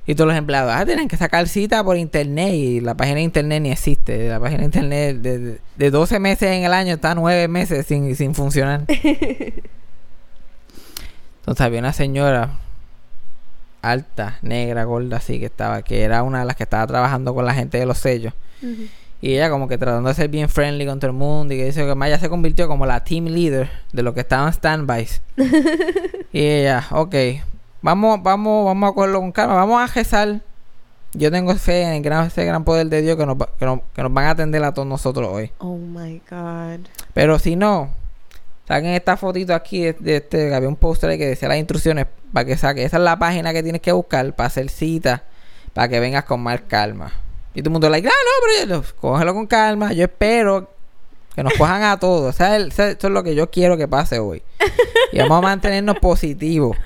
[0.10, 3.22] Y todos los empleados, ah, tienen que sacar cita por internet y la página de
[3.22, 4.28] internet ni existe.
[4.28, 7.86] La página de internet de, de, de 12 meses en el año está 9 meses
[7.86, 8.86] sin, sin funcionar.
[11.42, 12.58] Entonces había una señora
[13.82, 17.46] alta, negra, gorda, así que estaba, que era una de las que estaba trabajando con
[17.46, 18.34] la gente de los sellos.
[19.22, 21.66] Y ella como que tratando de ser bien friendly con todo el mundo y que
[21.66, 25.22] dice que más ella se convirtió como la team leader de lo que estaban standbys.
[26.32, 27.16] y ella, ok,
[27.82, 30.42] vamos, vamos, vamos a cogerlo con calma, vamos a rezar.
[31.14, 33.80] Yo tengo fe en el gran, ese gran poder de Dios que nos, que, nos,
[33.94, 35.52] que nos van a atender a todos nosotros hoy.
[35.58, 36.88] Oh my God.
[37.14, 37.90] Pero si no,
[38.70, 42.46] saquen esta fotito aquí de, de este, había un póster que decía las instrucciones para
[42.46, 42.86] que saque.
[42.86, 45.24] Esa es la página que tienes que buscar para hacer cita,
[45.74, 47.12] para que vengas con más calma.
[47.54, 49.92] Y todo el mundo like, ah, no, pero yo, cógelo con calma.
[49.92, 50.72] Yo espero
[51.36, 52.34] que nos cojan a todos.
[52.34, 54.44] O sea, el- o sea, esto es lo que yo quiero que pase hoy.
[55.12, 56.78] Y vamos a mantenernos positivos.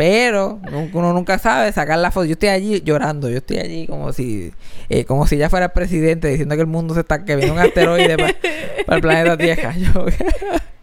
[0.00, 0.58] Pero
[0.94, 2.24] uno nunca sabe sacar la foto.
[2.24, 3.28] Yo estoy allí llorando.
[3.28, 4.50] Yo estoy allí como si
[4.88, 7.52] eh, como si ya fuera el presidente diciendo que el mundo se está que viene
[7.52, 9.76] un asteroide para el planeta Tierra.
[9.76, 10.06] Yo,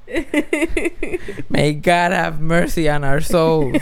[1.49, 3.81] May God have mercy on our souls.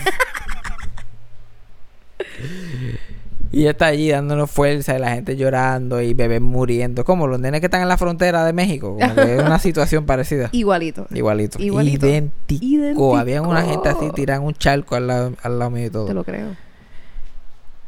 [3.56, 7.06] Y ella está allí dándonos fuerza y la gente llorando y bebés muriendo.
[7.06, 8.98] Como los nenes que están en la frontera de México.
[9.00, 10.50] Como que es una situación parecida.
[10.52, 11.08] Igualito.
[11.14, 11.62] Igualito.
[11.62, 12.06] Igualito.
[12.06, 12.66] Idéntico.
[12.66, 13.16] Idéntico.
[13.16, 16.06] Había una gente así tirando un charco al lado, al lado mío y todo.
[16.06, 16.48] Te lo creo.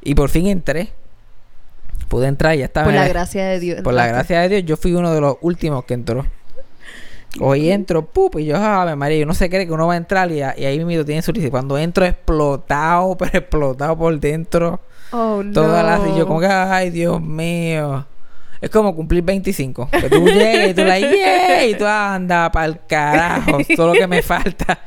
[0.01, 0.89] Y por fin entré.
[2.07, 2.85] Pude entrar y ya estaba.
[2.85, 3.81] Por la gracia de Dios.
[3.81, 6.25] por la gracia de Dios, yo fui uno de los últimos que entró.
[7.41, 9.97] Hoy entro, pup, y yo, ave María, yo no se cree que uno va a
[9.97, 11.33] entrar y, a- y ahí mismo tiene su.
[11.51, 14.79] Cuando entro explotado, pero explotado por dentro.
[15.11, 15.53] Oh, no.
[15.53, 18.05] Todas las y yo como que, ay, Dios mío.
[18.59, 19.89] Es como cumplir 25.
[19.89, 23.59] Que tú llegas y tú la yeah, y tú anda para el carajo.
[23.75, 24.79] Todo lo que me falta.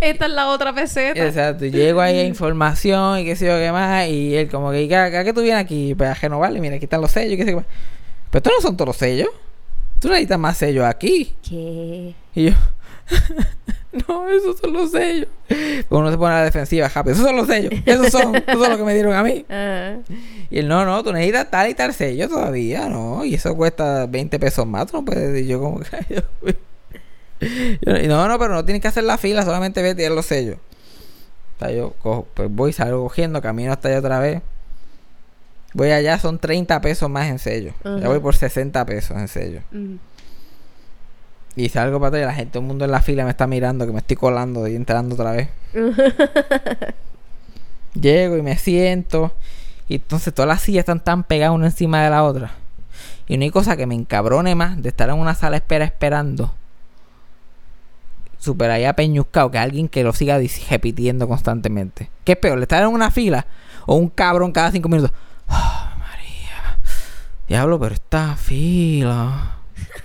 [0.00, 1.26] Esta es la otra peseta.
[1.26, 1.66] Exacto.
[1.66, 4.08] Llego ahí a información y qué sé yo qué más.
[4.08, 5.94] Y él como que, ¿a, a qué tú vienes aquí?
[5.94, 7.74] Pues a renovarle, mira, aquí están los sellos y qué sé yo qué más.
[8.30, 9.28] Pero estos no son todos los sellos.
[9.98, 11.34] Tú necesitas más sellos aquí.
[11.42, 12.14] ¿Qué?
[12.34, 12.52] Y yo,
[14.08, 15.28] no, esos son los sellos.
[15.88, 17.14] Uno se pone a la defensiva, rápido.
[17.14, 17.72] Esos son los sellos.
[17.84, 19.44] Esos son, esos son los que me dieron a mí.
[20.52, 23.24] Y él, no, no, tú necesitas tal y tal sello todavía, ¿no?
[23.24, 24.88] Y eso cuesta 20 pesos más.
[24.88, 26.24] Tú no puedes decir yo como que...
[27.80, 30.58] Yo, no, no, pero no tienes que hacer la fila, solamente vete y los sellos.
[31.56, 34.42] O sea, yo cojo, pues voy, salgo cogiendo, camino hasta allá otra vez.
[35.72, 37.72] Voy allá, son 30 pesos más en sello.
[37.82, 39.60] Ya voy por 60 pesos en sello.
[39.70, 39.94] Mm.
[41.60, 43.46] Y salgo para atrás y la gente, todo el mundo en la fila me está
[43.46, 45.48] mirando, que me estoy colando y entrando otra vez.
[47.94, 49.32] Llego y me siento.
[49.88, 52.52] Y entonces todas las sillas están tan pegadas una encima de la otra.
[53.28, 55.84] Y no hay cosa que me encabrone más de estar en una sala de espera
[55.84, 56.54] esperando.
[58.38, 62.08] súper ahí apeñuscado que alguien que lo siga repitiendo constantemente.
[62.24, 62.58] ¿Qué es peor?
[62.62, 63.44] ¿Estar en una fila
[63.84, 65.12] o un cabrón cada cinco minutos?
[65.46, 66.78] "Ah, María.
[67.46, 69.56] Diablo, pero esta fila.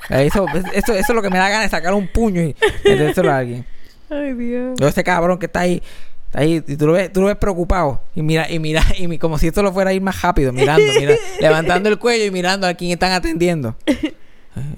[0.10, 3.32] Eso, eso, eso es lo que me da ganas de sacar un puño y metérselo
[3.32, 3.66] a alguien.
[4.10, 4.78] Ay, Dios.
[4.80, 5.82] Yo cabrón que está ahí,
[6.28, 8.02] está ahí, y tú lo ves, tú lo ves preocupado.
[8.16, 10.54] Y mira, y mira, y mi- como si esto lo fuera a ir más rápido,
[10.54, 13.76] mirando, mira, levantando el cuello y mirando a quién están atendiendo.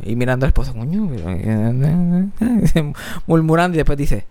[0.03, 1.07] Y mirando al esposo, coño,
[3.27, 4.25] murmurando y después dice,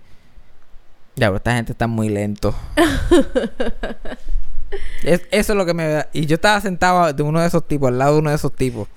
[1.14, 2.55] ya, pero esta gente está muy lento.
[5.05, 6.09] Es- eso es lo que me da.
[6.12, 8.52] Y yo estaba sentado de uno de esos tipos, al lado de uno de esos
[8.52, 8.88] tipos.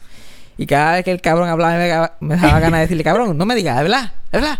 [0.61, 3.37] Y cada vez que el cabrón hablaba, me, daba- me daba ganas de decirle, cabrón,
[3.37, 4.59] no me digas, de verdad, de verdad.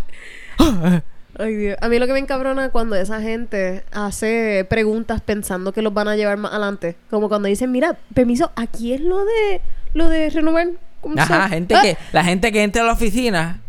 [1.38, 1.76] Ay, Dios.
[1.80, 5.92] A mí lo que me encabrona es cuando esa gente hace preguntas pensando que los
[5.94, 6.96] van a llevar más adelante.
[7.10, 9.60] Como cuando dicen, mira, permiso, aquí es lo de
[9.94, 10.68] lo de renovar.
[11.00, 13.60] ¿cómo se Ajá, gente Ah, que, la gente que entra a la oficina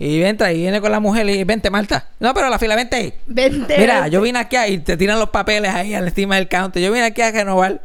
[0.00, 2.08] y entra y viene con la mujer y vente, Marta.
[2.18, 3.14] No, pero la fila, vente ahí.
[3.26, 3.76] Vente.
[3.78, 6.82] Mira, yo vine aquí y te tiran los papeles ahí encima del counter.
[6.82, 7.82] Yo vine aquí a renovar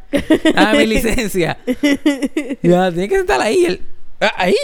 [0.55, 1.57] a mi licencia.
[1.67, 3.65] Y ya, tiene que estar ahí.
[3.65, 3.81] el-
[4.21, 4.55] ah, ahí.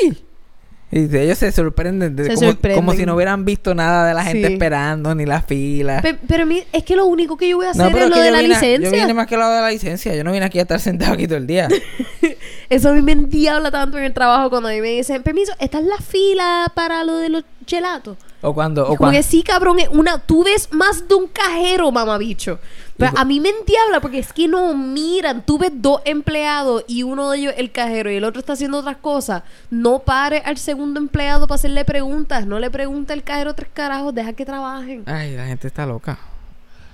[0.92, 2.76] Y ellos se sorprenden, de- Se como, sorprenden.
[2.86, 4.54] como si no hubieran visto nada de la gente Sí.
[4.54, 6.02] esperando, ni la fila.
[6.02, 8.06] Pe- pero a mí es que lo único que yo voy a hacer no, pero
[8.06, 8.90] es es lo de la vine, licencia.
[8.90, 10.14] yo vine más que lo de la licencia.
[10.16, 11.70] Yo no vine aquí a estar sentado aquí todo el día.
[12.70, 15.54] Eso a mí me endiabla tanto en el trabajo cuando a mí me dicen, permiso,
[15.60, 18.18] esta es la fila para lo de los gelatos.
[18.44, 21.28] O cuando, o Como cuando, que sí, cabrón, es una, tú ves más de un
[21.28, 22.60] cajero, mamabicho.
[22.98, 25.44] Pero a mí me endiabla porque es que no miran.
[25.46, 28.80] Tú ves dos empleados y uno de ellos el cajero y el otro está haciendo
[28.80, 29.44] otras cosas.
[29.70, 32.46] No pare al segundo empleado para hacerle preguntas.
[32.46, 34.14] No le pregunta al cajero tres carajos.
[34.14, 35.04] Deja que trabajen.
[35.08, 36.20] Ay, la gente está loca.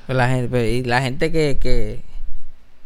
[0.08, 2.02] La gente, y la gente que, que,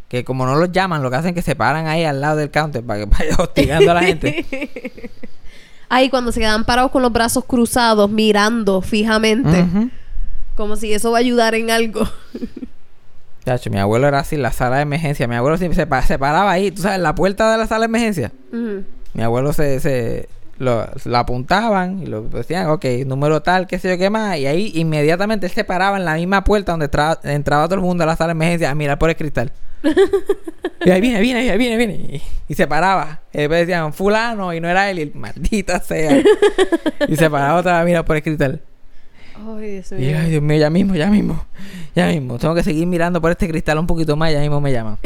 [0.08, 2.38] que como no los llaman, lo que hacen es que se paran ahí al lado
[2.38, 5.12] del counter para que vaya hostigando a la gente.
[5.94, 9.66] Ahí cuando se quedan parados con los brazos cruzados, mirando fijamente.
[10.56, 12.08] Como si eso va a ayudar en algo.
[13.46, 15.28] Chacho, mi abuelo era así, la sala de emergencia.
[15.28, 17.68] Mi abuelo siempre se, pa- se paraba ahí, tú sabes, en la puerta de la
[17.68, 18.32] sala de emergencia.
[19.14, 23.90] Mi abuelo se, se lo, lo apuntaban y lo decían, ok, número tal, qué sé
[23.90, 24.38] yo qué más.
[24.38, 27.82] Y ahí inmediatamente él se paraba en la misma puerta donde entraba, entraba todo el
[27.82, 29.52] mundo a la sala de emergencia a mirar por el cristal.
[30.86, 31.94] Y ahí viene, viene, ahí viene, viene.
[31.94, 33.22] Y, y se paraba.
[33.34, 36.22] Y después decían, fulano, y no era él, y maldita sea.
[37.08, 38.62] y se paraba otra vez a mirar por el cristal.
[39.36, 40.18] Ay, Dios Y mío.
[40.20, 41.46] ay, Dios mío, ya mismo, ya mismo.
[41.96, 42.38] Ya mismo.
[42.38, 44.98] Tengo que seguir mirando por este cristal un poquito más, ya mismo me llaman.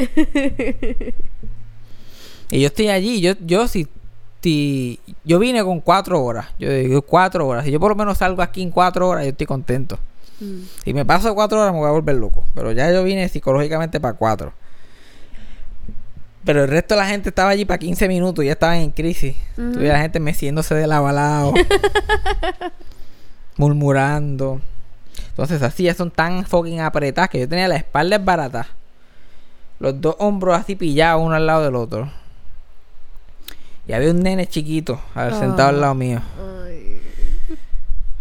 [2.50, 3.88] y yo estoy allí, yo, yo si,
[4.42, 8.18] si yo vine con cuatro horas, yo digo cuatro horas, si yo por lo menos
[8.18, 9.98] salgo aquí en cuatro horas, yo estoy contento.
[10.38, 10.60] Mm.
[10.84, 12.44] Si me paso cuatro horas me voy a volver loco.
[12.54, 14.52] Pero ya yo vine psicológicamente para cuatro.
[16.46, 18.90] Pero el resto de la gente estaba allí para 15 minutos y ya estaban en
[18.92, 19.36] crisis.
[19.58, 19.72] Ujú.
[19.72, 21.52] Tuve la gente meciéndose de lado a lado.
[23.56, 24.60] murmurando.
[25.30, 28.68] Entonces así ya son tan fucking apretadas que yo tenía la espalda barata.
[29.78, 32.10] Los dos hombros así pillados uno al lado del otro.
[33.86, 35.80] Y había un nene chiquito sentado al Ah.
[35.80, 36.20] lado mío.
[36.64, 37.00] Ay.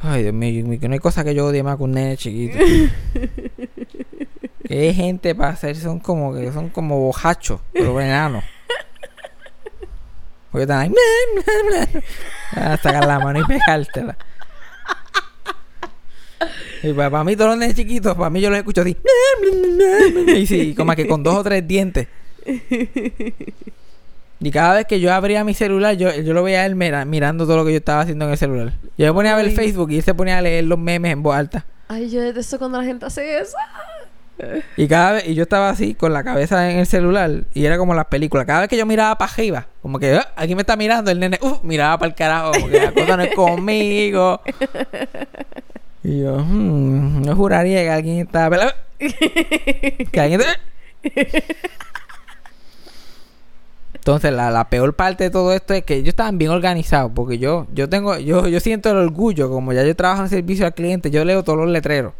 [0.01, 2.57] Ay, Dios mío, que no hay cosa que yo odie más que un nene chiquito.
[4.67, 8.43] que hay gente para hacer, son como que son como bojachos, pero enanos.
[10.51, 10.93] Porque están ahí.
[12.53, 14.17] A sacar la mano y pegártela.
[16.83, 18.95] Y para, mí todos los nenes chiquitos, para mí yo los escucho así.
[20.35, 22.07] Y sí, como que con dos o tres dientes.
[24.39, 27.05] Y cada vez que yo abría mi celular, yo, yo lo veía a él mira-
[27.05, 28.73] mirando todo lo que yo estaba haciendo en el celular.
[28.97, 29.55] Yo me ponía a ver Ay.
[29.55, 31.65] Facebook y él se ponía a leer los memes en voz alta.
[31.87, 33.55] Ay, yo detesto cuando la gente hace eso.
[34.75, 37.77] Y cada vez, y yo estaba así con la cabeza en el celular y era
[37.77, 38.45] como las películas.
[38.45, 41.19] Cada vez que yo miraba para arriba, como que "Ah, aquí me está mirando el
[41.19, 44.41] nene, uf, miraba para el carajo, como que la cosa no es conmigo.
[46.03, 48.49] Y yo, hmm, yo juraría que alguien está
[50.11, 50.41] que alguien
[53.93, 57.39] Entonces la, la peor parte de todo esto es que ellos estaban bien organizados porque
[57.39, 60.75] yo yo tengo yo yo siento el orgullo como ya yo trabajo en servicio al
[60.75, 62.13] cliente yo leo todos los letreros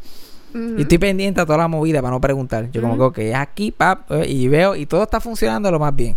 [0.77, 2.71] Y estoy pendiente a toda la movida para no preguntar.
[2.71, 5.79] Yo como que, ok, es aquí, pap, eh, y veo, y todo está funcionando lo
[5.79, 6.15] más bien.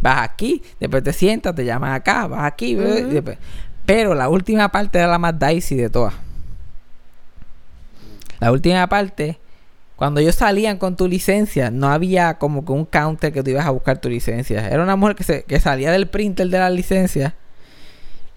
[0.00, 3.38] Vas aquí, después te sientas, te llaman acá, vas aquí, y después-
[3.86, 6.14] Pero la última parte era la más dicey de todas.
[8.38, 9.38] La última parte,
[9.96, 13.66] cuando ellos salían con tu licencia, no había como que un counter que tú ibas
[13.66, 14.68] a buscar tu licencia.
[14.68, 17.34] Era una mujer que, se, que salía del printer de la licencia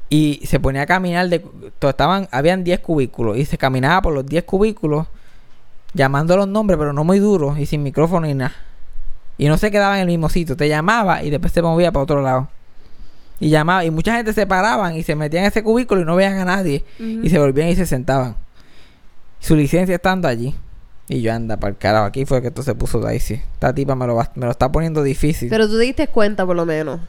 [0.10, 1.44] y se ponía a caminar de
[1.82, 5.08] estaban habían 10 cubículos y se caminaba por los 10 cubículos
[5.94, 8.54] llamando los nombres pero no muy duros y sin micrófono ni nada
[9.38, 12.04] y no se quedaba en el mismo sitio te llamaba y después se movía para
[12.04, 12.50] otro lado
[13.40, 16.16] y llamaba y mucha gente se paraban y se metían en ese cubículo y no
[16.16, 18.36] veían a nadie y se volvían y se sentaban
[19.40, 20.56] Su licencia estando allí.
[21.10, 22.06] Y yo anda para el carajo.
[22.06, 23.34] Aquí fue que esto se puso Daisy.
[23.34, 25.50] Esta tipa me lo, va- me lo está poniendo difícil.
[25.50, 27.02] Pero tú te diste cuenta, por lo menos.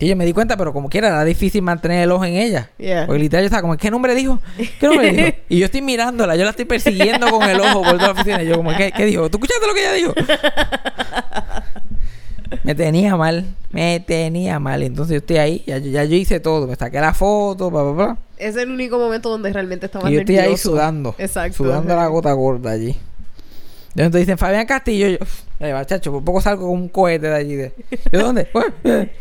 [0.00, 2.70] Y yo me di cuenta, pero como quiera, era difícil mantener el ojo en ella.
[2.78, 3.06] Yeah.
[3.06, 4.40] Porque literal yo estaba como, ¿qué nombre dijo?
[4.78, 5.36] ¿Qué nombre dijo?
[5.48, 8.42] Y yo estoy mirándola, yo la estoy persiguiendo con el ojo por toda la oficina.
[8.42, 9.28] Y yo como, ¿qué, qué dijo?
[9.30, 10.14] ¿Tú escuchaste lo que ella dijo?
[12.64, 14.82] me tenía mal, me tenía mal.
[14.82, 16.66] Entonces yo estoy ahí, ya, yo- ya yo hice todo.
[16.66, 18.16] Me saqué la foto, bla, bla, bla.
[18.36, 21.14] Es el único momento donde realmente estabas Y yo estoy ahí sudando.
[21.18, 21.56] Exacto.
[21.56, 22.96] Sudando la gota gorda allí.
[23.90, 25.08] Entonces dicen, Fabián Castillo.
[25.08, 25.18] Yo,
[25.60, 27.56] eh, chacho, por poco salgo con un cohete de allí.
[27.56, 27.72] De,
[28.12, 28.48] ¿Yo dónde?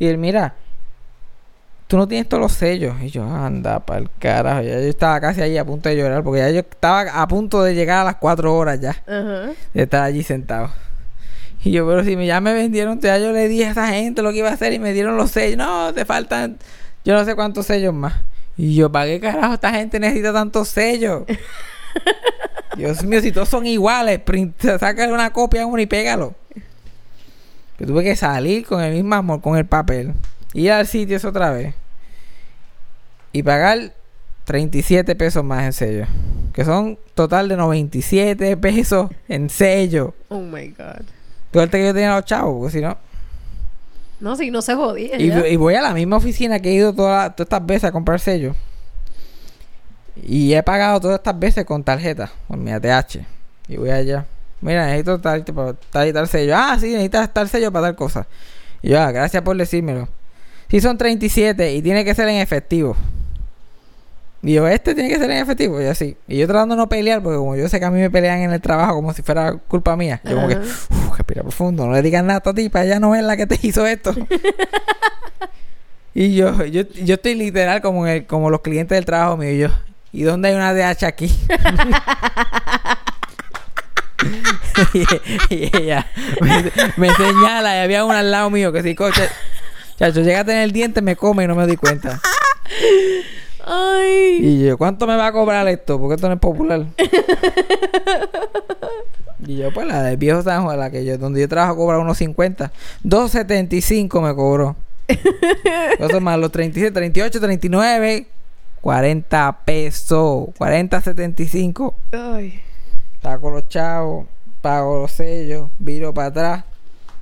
[0.00, 0.54] y él, mira,
[1.86, 2.94] tú no tienes todos los sellos.
[3.02, 4.62] Y yo, anda, para el carajo.
[4.62, 6.24] Ya yo estaba casi ahí a punto de llorar.
[6.24, 8.90] Porque ya yo estaba a punto de llegar a las cuatro horas ya.
[9.06, 9.52] Ajá.
[9.74, 10.70] De estar allí sentado.
[11.62, 14.22] Y yo, pero si me- ya me vendieron, ya yo le dije a esa gente
[14.22, 15.58] lo que iba a hacer y me dieron los sellos.
[15.58, 16.58] No, te faltan,
[17.04, 18.14] yo no sé cuántos sellos más.
[18.56, 21.24] Y yo, ¿para qué carajo esta gente necesita tantos sellos?
[22.76, 26.34] Dios mío, si todos son iguales, print, sácale una copia a uno y pégalo.
[27.80, 30.12] Yo tuve que salir con el mismo amor, con el papel,
[30.54, 31.74] ir al sitio eso otra vez
[33.32, 33.92] y pagar
[34.44, 36.06] 37 pesos más en sello.
[36.52, 40.14] Que son total de 97 pesos en sello.
[40.28, 41.04] Oh my God.
[41.52, 42.96] Suerte que yo tenía los chavos, porque si no.
[44.20, 45.18] No, si no se jodía.
[45.18, 48.20] Y voy a la misma oficina que he ido toda- todas estas veces a comprar
[48.20, 48.54] sellos.
[50.22, 53.20] Y he pagado todas estas veces con tarjeta, con mi ATH.
[53.68, 54.26] Y voy allá.
[54.60, 55.44] Mira, necesito tal,
[55.90, 56.54] tal y tal sello.
[56.56, 58.26] Ah, sí, necesitas tal sello para tal cosa.
[58.82, 60.08] Y yo, ah, gracias por decírmelo.
[60.70, 62.96] Si son 37 y tiene que ser en efectivo.
[64.42, 65.80] Y yo, este tiene que ser en efectivo.
[65.82, 66.16] Y así.
[66.28, 68.38] Y yo tratando de no pelear, porque como yo sé que a mí me pelean
[68.40, 70.20] en el trabajo como si fuera culpa mía.
[70.24, 71.86] Yo como que, uff, respira profundo.
[71.86, 72.82] No le digas nada a esta tipa.
[72.84, 74.14] Ella no es la que te hizo esto.
[76.14, 79.50] y yo, yo, yo estoy literal como, en el- como los clientes del trabajo mío.
[79.52, 79.68] Y yo,
[80.12, 81.28] ¿y dónde hay una DH aquí?
[85.50, 86.06] y, ella
[86.40, 89.28] me, me señala y había una al lado mío que si coche
[89.98, 92.20] chacho llega a tener el diente me come y no me doy cuenta
[93.64, 94.38] Ay.
[94.40, 95.98] y yo ¿cuánto me va a cobrar esto?
[95.98, 96.86] porque esto no es popular
[99.46, 101.98] y yo pues la del viejo San Juan la que yo donde yo trabajo cobra
[101.98, 102.72] unos 50
[103.04, 104.76] 2.75 me cobró
[105.98, 108.26] eso más los 37 38 39
[108.80, 112.62] 40 pesos 40 75 Ay.
[113.22, 114.26] Saco los chavos,
[114.60, 116.64] pago los sellos, viro para atrás,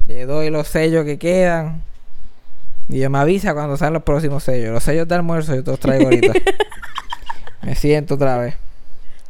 [0.06, 1.82] le doy los sellos que quedan.
[2.88, 4.72] Y yo me avisa cuando salen los próximos sellos.
[4.72, 6.32] Los sellos de almuerzo yo te los traigo ahorita.
[7.62, 8.54] me siento otra vez.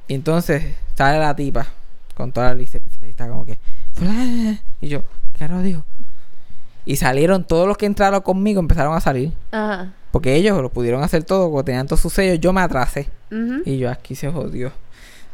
[0.06, 1.66] Y entonces sale la tipa
[2.14, 3.06] con toda la licencia.
[3.06, 3.58] Y está como que.
[4.80, 5.02] Y yo,
[5.36, 5.84] ¿qué dijo?
[6.84, 9.32] Y salieron todos los que entraron conmigo, empezaron a salir.
[9.50, 9.92] Ajá.
[10.10, 12.40] Porque ellos lo pudieron hacer todo, porque tenían todos sus sellos.
[12.40, 13.08] Yo me atrasé.
[13.64, 14.72] Y yo aquí se jodió.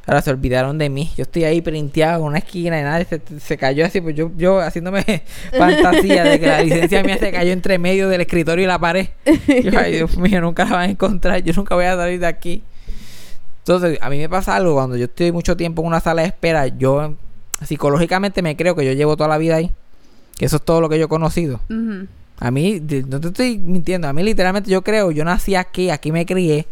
[0.06, 1.10] Ahora se olvidaron de mí.
[1.16, 4.00] Yo estoy ahí printeado en una esquina y nadie se, se cayó así.
[4.00, 5.02] Pues yo, yo haciéndome
[5.56, 9.08] fantasía de que la licencia mía se cayó entre medio del escritorio y la pared.
[9.24, 11.42] Yo, ay, Dios mío, nunca la van a encontrar.
[11.42, 12.62] Yo nunca voy a salir de aquí.
[13.60, 16.28] Entonces, a mí me pasa algo cuando yo estoy mucho tiempo en una sala de
[16.28, 16.66] espera.
[16.66, 17.14] Yo
[17.64, 19.70] psicológicamente me creo que yo llevo toda la vida ahí.
[20.36, 21.60] Que eso es todo lo que yo he conocido.
[22.40, 26.10] A mí, no te estoy mintiendo, a mí literalmente yo creo, yo nací aquí, aquí
[26.10, 26.66] me crié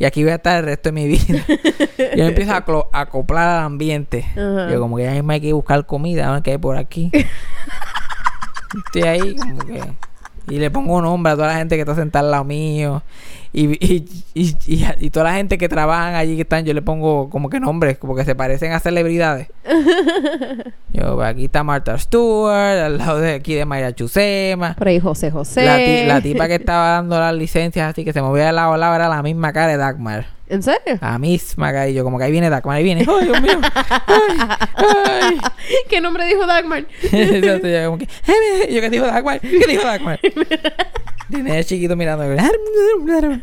[0.00, 1.44] y aquí voy a estar el resto de mi vida.
[2.16, 4.24] yo empiezo a, acoplar al ambiente.
[4.34, 7.10] Yo como que ya mismo hay que buscar comida, a ver qué hay por aquí.
[8.86, 9.82] Estoy ahí como que...
[10.48, 13.02] Y le pongo nombre a toda la gente que está sentada al lado mío.
[13.52, 14.54] Y, y, y,
[15.00, 17.98] y, toda la gente que trabajan allí que están, yo le pongo como que nombres,
[17.98, 19.48] como que se parecen a celebridades.
[20.92, 24.74] yo, aquí está Martha Stewart, al lado de aquí de Mayra Chusema.
[24.76, 25.64] Por ahí José José.
[25.64, 28.72] La, ti- la tipa que estaba dando las licencias así que se movía de lado
[28.74, 30.26] a lado era la misma cara de Dagmar.
[30.48, 30.98] ¿En serio?
[31.00, 31.88] La misma cara.
[31.88, 33.06] Y yo como que ahí viene Dagmar, ahí viene.
[33.08, 33.60] ¡Ay, Dios mío!
[34.06, 34.38] ¡Ay!
[34.76, 35.38] ¡Ay!
[35.88, 36.84] ¿Qué nombre dijo Dagmar?
[37.12, 38.08] Yo como que...
[38.68, 39.40] ¿qué dijo Dagmar?
[39.40, 40.18] ¿Qué dijo Dagmar?
[41.30, 42.24] Tiene el chiquito mirando.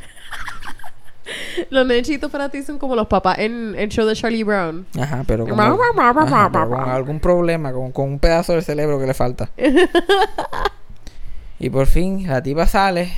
[1.69, 4.85] Los nechitos para ti son como los papás en el show de Charlie Brown.
[4.97, 5.55] Ajá, pero como...
[6.21, 9.49] Ajá, pero con algún problema, con, con un pedazo del cerebro que le falta.
[11.59, 13.11] y por fin la tipa sale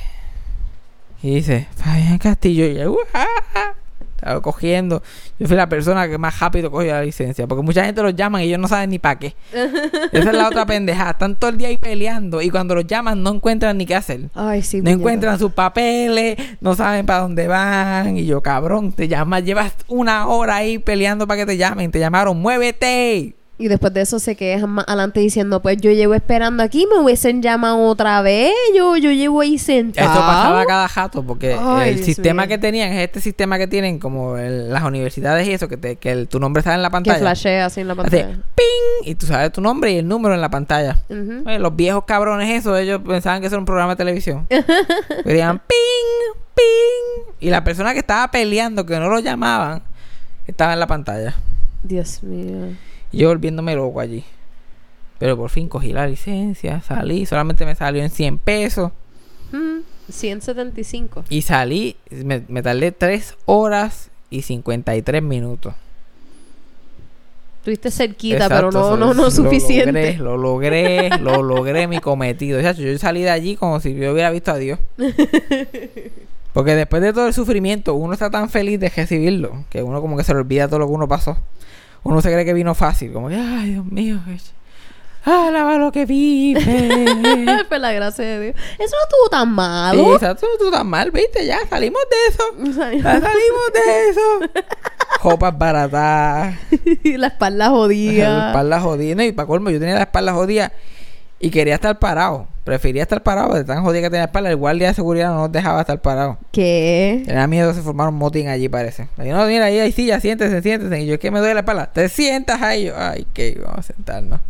[1.22, 2.66] y dice, Fabián Castillo.
[2.66, 3.74] Y yo, "Uah".
[4.20, 5.02] Estaba cogiendo.
[5.38, 7.46] Yo fui la persona que más rápido cogió la licencia.
[7.46, 9.34] Porque mucha gente los llaman y ellos no saben ni para qué.
[10.12, 11.12] Esa es la otra pendejada.
[11.12, 12.42] Están todo el día ahí peleando.
[12.42, 14.30] Y cuando los llaman no encuentran ni qué hacer.
[14.34, 14.82] Ay, sí.
[14.82, 18.18] No encuentran sus papeles, no saben para dónde van.
[18.18, 21.90] Y yo, cabrón, te llamas, llevas una hora ahí peleando para que te llamen.
[21.90, 23.39] Te llamaron, muévete.
[23.60, 26.98] Y después de eso se quejan más adelante diciendo, pues yo llevo esperando aquí, me
[26.98, 30.08] hubiesen llamado otra vez, yo, yo llevo ahí sentado.
[30.08, 32.48] Esto pasaba cada jato porque Ay, el Dios sistema mío.
[32.48, 35.96] que tenían es este sistema que tienen como el- las universidades y eso, que, te-
[35.96, 37.18] que el- tu nombre está en la Que pantalla.
[37.18, 38.28] flashea así en la pantalla.
[38.54, 40.96] ping y tú sabes tu nombre y el número en la pantalla.
[41.10, 44.46] Oye, los viejos cabrones eso, ellos pensaban que eso era un programa de televisión.
[45.24, 47.34] Decían ping, ping.
[47.40, 49.82] Y la persona que estaba peleando, que no lo llamaban,
[50.46, 51.34] estaba en la pantalla.
[51.82, 52.74] Dios mío.
[53.12, 54.24] Y yo volviéndome loco allí.
[55.18, 58.92] Pero por fin cogí la licencia, salí, solamente me salió en 100 pesos.
[59.52, 59.80] Mm,
[60.10, 61.24] 175.
[61.28, 65.74] Y salí, me, me tardé 3 horas y 53 minutos.
[67.58, 70.16] Estuviste cerquita, Exacto, pero no, no, no Lo suficiente.
[70.16, 72.62] logré, lo logré, lo logré mi cometido.
[72.62, 74.78] Chacho, yo salí de allí como si yo hubiera visto a Dios.
[76.54, 80.16] Porque después de todo el sufrimiento, uno está tan feliz de recibirlo que uno como
[80.16, 81.36] que se le olvida todo lo que uno pasó.
[82.02, 84.18] Uno se cree que vino fácil, como que, ay, Dios mío,
[85.24, 86.60] alaba lo que vive.
[87.68, 88.56] Por la gracia de Dios.
[88.78, 90.14] Eso no estuvo tan Sí, malo.
[90.14, 92.92] exacto, tú tan mal, viste, ya salimos de eso.
[92.96, 94.20] Ya salimos de eso.
[95.20, 96.54] Jopas baratadas.
[97.04, 98.46] la espalda La jodida.
[98.48, 99.14] espalda jodida.
[99.16, 100.72] No, y para colmo, yo tenía la espalda jodida
[101.38, 102.46] y quería estar parado.
[102.64, 104.50] Prefería estar parado de tan jodida que tenía la espalda.
[104.50, 106.38] El guardia de seguridad no nos dejaba estar parado.
[106.52, 107.22] ¿Qué?
[107.24, 109.08] Tenía miedo que se formara un motín allí, parece.
[109.18, 111.00] Y no, mira, ahí hay silla, siéntese, siéntese.
[111.00, 111.86] Y yo, ¿qué me duele la espalda?
[111.86, 112.84] Te sientas ahí.
[112.84, 114.40] Yo, ay, que vamos a sentarnos.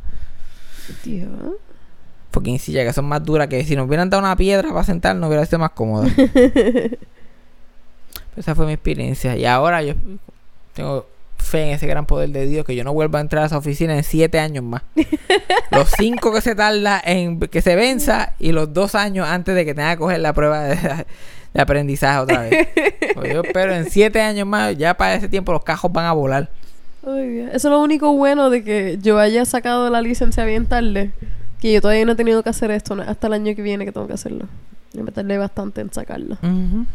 [1.04, 1.30] Dios.
[2.32, 5.26] Fucking silla que son más duras que si nos hubieran dado una piedra para sentarnos
[5.28, 6.08] hubiera sido más cómoda.
[6.16, 6.96] Pero
[8.36, 9.36] esa fue mi experiencia.
[9.36, 9.94] Y ahora yo
[10.74, 11.06] tengo
[11.50, 13.58] fe en ese gran poder de Dios que yo no vuelva a entrar a esa
[13.58, 14.82] oficina en siete años más.
[15.70, 19.64] los cinco que se tarda en que se venza y los dos años antes de
[19.64, 20.76] que tenga que coger la prueba de,
[21.54, 22.68] de aprendizaje otra vez.
[23.14, 26.12] Pues yo espero en siete años más, ya para ese tiempo los cajos van a
[26.12, 26.48] volar.
[27.02, 31.12] Eso es lo único bueno de que yo haya sacado la licencia bien tarde.
[31.60, 32.94] Que yo todavía no he tenido que hacer esto.
[33.06, 34.46] Hasta el año que viene que tengo que hacerlo.
[34.92, 36.36] Yo me tardé bastante en sacarlo.
[36.42, 36.86] Ujú.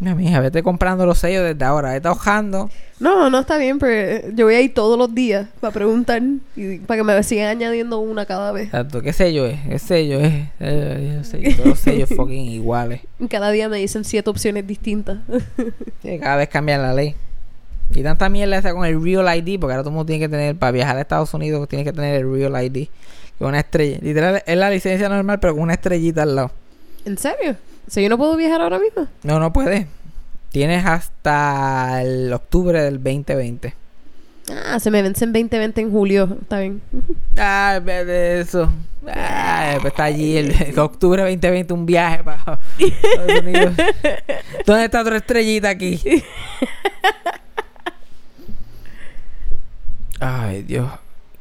[0.00, 1.92] Mira, mija, vete comprando los sellos desde ahora.
[1.92, 2.70] Vete ahorrando.
[2.98, 6.22] No, no está bien, pero eh, yo voy a ir todos los días para preguntar
[6.56, 8.66] y para que me sigan añadiendo una cada vez.
[8.66, 9.60] Exacto, ¿qué sello es?
[9.60, 10.46] ¿Qué sello es?
[10.58, 11.20] Eh,
[11.56, 13.02] todos los sellos fucking iguales.
[13.28, 15.18] Cada día me dicen siete opciones distintas.
[16.02, 17.14] Sí, cada vez cambian la ley.
[17.92, 20.30] Y tanta mierda esa con el Real ID, porque ahora todo el mundo tiene que
[20.30, 22.88] tener, para viajar a Estados Unidos, tienes que tener el Real ID.
[23.38, 23.98] Que una estrella.
[24.00, 26.52] Literal, es la licencia normal, pero con una estrellita al lado.
[27.04, 27.56] ¿En serio?
[27.90, 29.08] O sea, yo no puedo viajar ahora mismo.
[29.24, 29.84] No, no puedes.
[30.52, 33.74] Tienes hasta el octubre del 2020.
[34.64, 36.38] Ah, se me vence en 2020 en julio.
[36.40, 36.80] Está bien.
[37.36, 38.70] Ah, eso.
[39.08, 43.74] Ah, pues está allí el, el octubre 2020 un viaje para Estados Unidos.
[44.66, 46.00] ¿Dónde está tu estrellita aquí?
[50.20, 50.88] Ay, Dios.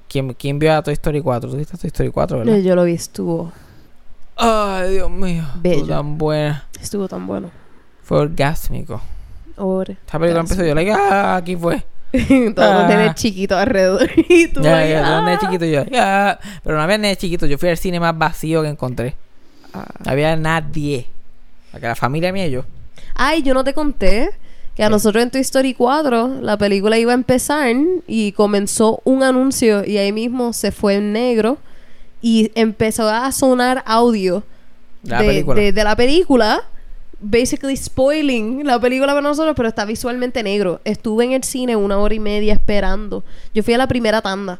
[0.08, 1.48] ¿Quién, quién vio a Toy Story 4?
[1.48, 2.58] ¿Tú viste a Toy Story 4, verdad?
[2.58, 3.52] Yo lo vi, estuvo,
[4.40, 5.44] Ay, Dios mío.
[5.56, 5.76] Bello.
[5.82, 6.64] Estuvo tan buena.
[6.82, 7.52] estuvo tan bueno.
[8.04, 9.02] Fue orgásmico.
[9.58, 9.94] Ahora.
[9.94, 11.84] Esta película empezó yo, like, ah, aquí fue.
[12.56, 12.80] Todos Ah.
[12.80, 14.10] los nenes chiquitos alrededor.
[14.30, 15.46] y tú Ya, ya, todos los nenes ah.
[15.46, 16.40] chiquitos yo, ya.
[16.64, 17.50] Pero no había nenes chiquitos.
[17.50, 19.16] Yo fui al cine más vacío que encontré.
[19.74, 19.86] Ah.
[20.06, 21.06] No había nadie.
[21.80, 22.64] La familia mía y yo.
[23.14, 24.32] Ay, yo no te conté
[24.76, 27.68] que a nosotros en Toy Story 4 la película iba a empezar
[28.08, 31.58] y comenzó un anuncio y ahí mismo se fue en negro
[32.22, 34.44] y empezó a sonar audio
[35.04, 35.62] De la película.
[35.62, 36.64] de la película,
[37.22, 40.82] basically spoiling la película para nosotros, pero está visualmente negro.
[40.86, 43.24] Estuve en el cine una hora y media esperando.
[43.54, 44.60] Yo fui a la primera tanda.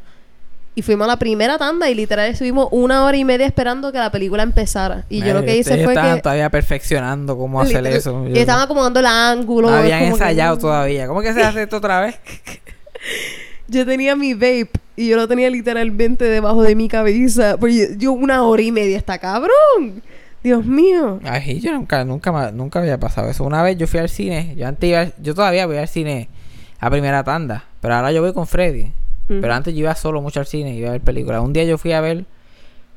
[0.72, 3.98] Y fuimos a la primera tanda y literal estuvimos una hora y media esperando que
[3.98, 5.04] la película empezara.
[5.10, 6.22] Y yo lo que hice fue estaban que...
[6.22, 8.24] todavía perfeccionando cómo hacer eso.
[8.28, 9.68] y estaban acomodando el ángulo.
[9.68, 11.08] no habían como que- ensayado todavía.
[11.08, 12.16] ¿Cómo que se hace esto otra vez?
[13.70, 17.56] Yo tenía mi vape y yo lo tenía literalmente debajo de mi cabeza.
[17.58, 20.02] Pues yo, yo una hora y media está cabrón.
[20.42, 21.20] Dios mío.
[21.24, 23.44] Ay, yo nunca, nunca, nunca había pasado eso.
[23.44, 24.54] Una vez yo fui al cine.
[24.56, 26.28] Yo antes iba, yo todavía voy al cine
[26.80, 27.64] a primera tanda.
[27.80, 28.84] Pero ahora yo voy con Freddy.
[29.28, 29.40] Ujú.
[29.40, 31.42] Pero antes yo iba solo mucho al cine, iba a ver películas.
[31.42, 32.24] Un día yo fui a ver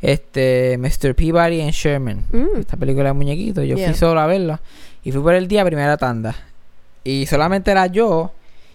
[0.01, 1.15] este Mr.
[1.15, 2.23] Peabody en Sherman.
[2.31, 2.59] Mm.
[2.59, 3.65] Esta película de muñequitos.
[3.65, 3.89] Yo Yeah.
[3.89, 4.61] fui solo a verla.
[5.03, 6.35] Y fui por el día primera tanda.
[7.03, 8.31] Y solamente era yo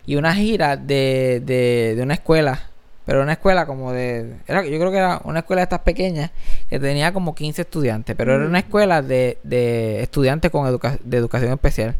[0.08, 2.60] y una gira de, de, de una escuela.
[3.04, 4.34] Pero una escuela como de...
[4.46, 6.30] Era, yo creo que era una escuela de estas pequeñas
[6.68, 8.14] que tenía como 15 estudiantes.
[8.16, 11.94] Pero era una escuela de, de estudiantes con educa- de educación especial.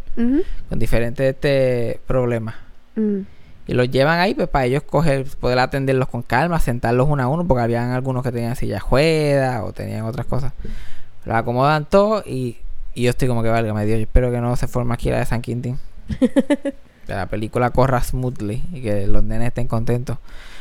[0.68, 2.54] Con diferentes este, problemas.
[2.96, 3.20] Mm.
[3.66, 7.28] Y los llevan ahí pues para ellos coger, poder atenderlos con calma, sentarlos uno a
[7.28, 10.52] uno, porque habían algunos que tenían silla juegas o tenían otras cosas.
[11.26, 12.56] Los acomodan todos y,
[12.94, 15.18] y yo estoy como que válgame Dios, yo espero que no se forme aquí la
[15.18, 15.78] de San Quintín.
[17.08, 20.18] que la película corra smoothly y que los nenes estén contentos.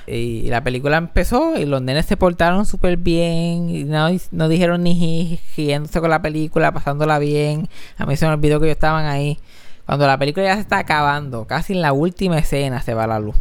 [0.08, 3.70] Y la película empezó y los nenes se portaron súper bien.
[3.70, 7.68] Y no, no dijeron ni riéndose con la película, pasándola bien.
[7.98, 9.38] A mí se me olvidó que ellos estaban ahí.
[9.86, 13.20] Cuando la película ya se está acabando, casi en la última escena se va la
[13.20, 13.36] luz.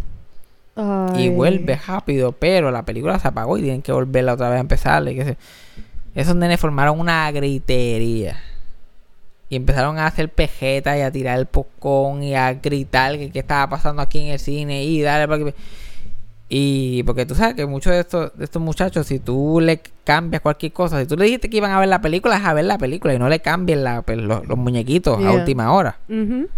[1.17, 4.61] Y vuelve rápido, pero la película se apagó y tienen que volverla otra vez a
[4.61, 5.07] empezar.
[5.09, 5.37] y qué sé.
[6.17, 8.37] Esos nenes formaron una gritería.
[9.49, 13.39] Y empezaron a hacer pejetas y a tirar el popcorn y a gritar que qué
[13.39, 15.55] estaba pasando aquí en el cine y darle para que...
[16.49, 20.43] Y porque tú sabes que muchos de estos, de estos muchachos, si tú le cambias
[20.43, 22.65] cualquier cosa, si tú le dijiste que iban a ver la película, es a ver
[22.65, 25.99] la película y no le cambies la, pues, los, los muñequitos a última hora.
[26.09, 26.49] Ujú.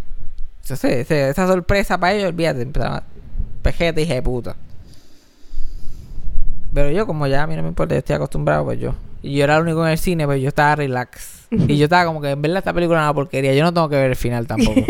[0.62, 3.03] Entonces, ese- esa sorpresa para ellos, olvídate, empezaron a
[3.62, 4.57] pejete y de puta.
[6.74, 8.95] Pero yo, como ya a mí no me importa, yo estoy acostumbrado, pues yo.
[9.22, 11.38] Y yo era el único en el cine, pues yo estaba relax.
[11.51, 13.55] Y yo estaba como que, en verdad, esta película es una porquería.
[13.55, 14.82] Yo no tengo que ver el final tampoco.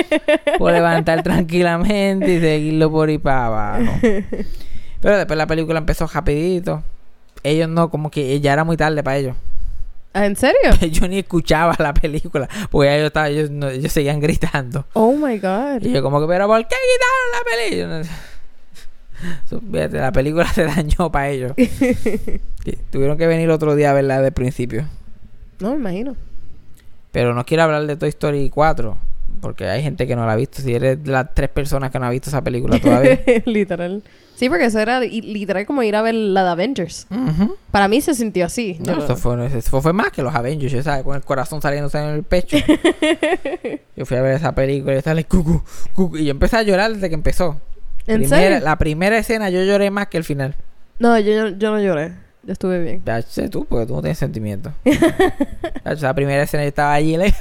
[0.58, 3.92] Puedo levantar tranquilamente y seguirlo por ahí para abajo.
[5.00, 6.82] Pero después la película empezó rapidito.
[7.42, 9.36] Ellos no, como que ya era muy tarde para ellos.
[10.12, 10.70] Ah, ¿En serio?
[10.92, 12.48] Yo ni escuchaba la película.
[12.70, 14.86] Porque yo estaba, ellos, no- ellos seguían gritando.
[14.92, 15.82] Oh my god.
[15.82, 18.02] Y yo como que, pero ¿por qué quitaron la película?
[20.00, 21.52] La película se dañó para ellos.
[22.90, 24.86] Tuvieron que venir otro día a verla el principio.
[25.64, 26.16] No, me imagino.
[27.12, 28.96] Pero no quiero hablar de Toy Story 4.
[29.40, 30.62] Porque hay gente que no la ha visto.
[30.62, 33.20] Si eres de las tres personas que no ha visto esa película todavía.
[33.46, 34.02] literal.
[34.36, 37.06] Sí, porque eso era li- literal como ir a ver la de Avengers.
[37.70, 38.78] Para mí se sintió así.
[38.80, 41.98] No, eso fue, eso fue más que los Avengers, yo sabes, con el corazón saliéndose
[41.98, 42.56] en el pecho.
[43.96, 45.62] yo fui a ver esa película y estaba like, cucu,
[45.94, 47.60] cucu, y yo empecé a llorar desde que empezó.
[48.06, 48.60] ¿En Primera- serio?
[48.64, 50.56] La primera escena yo lloré más que el final.
[50.98, 52.12] No, yo, yo no lloré.
[52.46, 53.02] Yo estuve bien.
[53.06, 54.72] Ya sé tú, porque tú no tienes sentimientos.
[55.84, 57.36] Ya, la primera escena yo estaba allí like,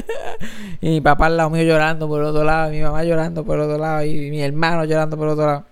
[0.80, 3.44] y mi papá al lado mío llorando por el otro lado, y mi mamá llorando
[3.44, 5.64] por el otro lado, y mi hermano llorando por el otro lado.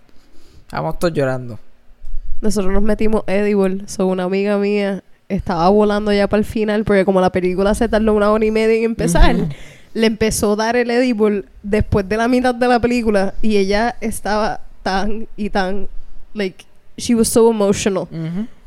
[0.66, 1.58] Estábamos todos llorando.
[2.40, 3.88] Nosotros nos metimos Edible.
[3.88, 7.88] So, una amiga mía estaba volando ya para el final porque como la película se
[7.88, 9.36] tardó una hora y media en empezar,
[9.94, 13.96] le empezó a dar el Edible después de la mitad de la película y ella
[14.00, 15.88] estaba tan y tan,
[16.34, 16.64] like,
[16.96, 18.06] she was so emotional.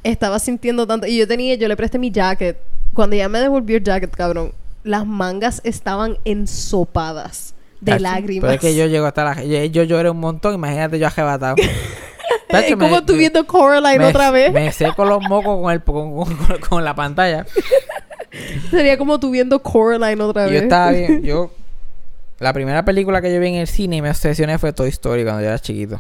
[0.04, 1.08] Estaba sintiendo tanto.
[1.08, 2.58] Y yo tenía, yo le presté mi jacket.
[2.94, 4.52] Cuando ella me devolvió el jacket, cabrón,
[4.84, 8.42] las mangas estaban ensopadas de lágrimas.
[8.42, 9.44] Pero es que yo llego hasta la...
[9.44, 11.56] Yo, yo lloré un montón, imagínate yo arrebatado.
[12.50, 14.52] Tacho, es como me- tú viendo Coraline me- otra vez.
[14.54, 17.46] Me seco los mocos con, el, con, con- con la pantalla.
[18.72, 20.54] Sería como tú viendo Coraline otra vez.
[20.54, 21.24] yo estaba bien.
[21.24, 21.52] Yo...
[22.40, 25.24] La primera película que yo vi en el cine y me obsesioné fue Toy Story
[25.24, 26.00] cuando yo era chiquito.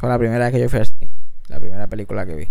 [0.00, 1.08] Fue la primera vez que yo fui al cine.
[1.48, 2.48] La primera película que vi.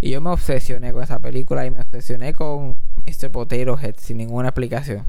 [0.00, 2.76] Y yo me obsesioné con esa película y me obsesioné con
[3.06, 3.30] Mr.
[3.30, 5.04] Potato Head sin ninguna explicación.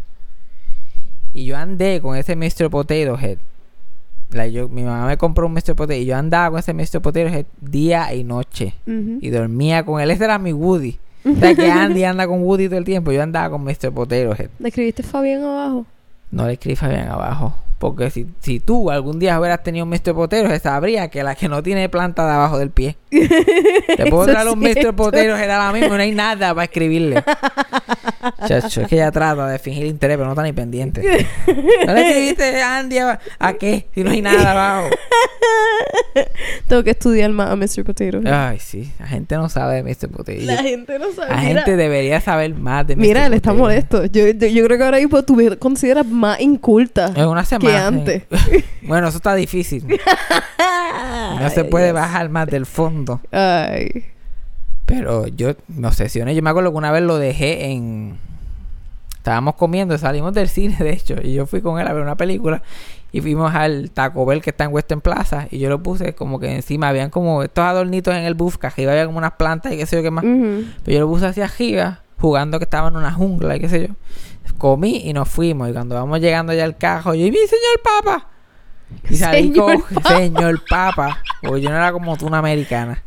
[1.34, 2.70] Y yo andé con ese Mr.
[2.70, 3.40] Potato Head.
[4.32, 5.76] Like, yo, mi mamá me compró un Mr.
[5.76, 7.02] Potato y yo andaba con ese Mr.
[7.02, 8.76] Potato Head día y noche.
[8.86, 10.12] Y dormía con él.
[10.12, 11.00] Ese era mi Woody.
[11.26, 13.12] O sea que Andy anda con Woody todo el tiempo.
[13.12, 13.92] Yo andaba con Mr.
[13.92, 14.50] Potato Head.
[14.60, 15.86] ¿Le escribiste Fabián abajo?
[16.30, 17.56] No le escribas bien abajo.
[17.84, 20.14] Porque si, si tú algún día hubieras tenido un Mr.
[20.14, 22.96] Potero, se sabría que la que no tiene planta de abajo del pie.
[23.10, 24.96] Te puedo es un Mr.
[24.96, 27.22] Potero era la misma, no hay nada para escribirle.
[28.48, 31.28] Chacho, es que ella trata de fingir interés, pero no está ni pendiente.
[31.86, 33.88] ¿No le escribiste a Andy a, a qué?
[33.94, 34.90] Si no hay nada abajo.
[36.68, 37.84] Tengo que estudiar más a Mr.
[37.84, 38.22] Potato.
[38.26, 40.10] Ay, sí, la gente no sabe de Mr.
[40.10, 40.42] Potero.
[40.44, 41.30] La gente no sabe.
[41.32, 43.02] La Mira, gente debería saber más de Mr.
[43.02, 43.64] mira, él está Potato.
[43.64, 44.06] molesto.
[44.06, 47.73] Yo, yo, yo creo que ahora mismo tú me consideras más inculta En una semana.
[47.76, 48.24] Antes.
[48.84, 49.86] Bueno, eso está difícil.
[51.40, 53.20] No se puede bajar más del fondo.
[53.32, 54.06] Ay.
[54.86, 56.36] Pero yo me obsesioné.
[56.36, 58.18] Yo me acuerdo que una vez lo dejé en.
[59.18, 61.16] Estábamos comiendo, salimos del cine, de hecho.
[61.22, 62.62] Y yo fui con él a ver una película.
[63.12, 65.48] Y fuimos al Taco Bell que está en Western Plaza.
[65.52, 68.58] Y yo lo puse como que encima habían como estos adornitos en el buff.
[68.58, 70.24] Que arriba había como unas plantas y qué sé yo qué más.
[70.24, 73.88] Pero yo lo puse hacia arriba, jugando que estaba en una jungla y qué sé
[73.88, 73.94] yo.
[74.58, 75.70] Comí y nos fuimos.
[75.70, 78.28] Y cuando vamos llegando ya al cajo, yo, y mi señor papa.
[79.10, 81.20] Y salí Señor con señor papa.
[81.42, 83.04] Porque yo no era como tú una americana.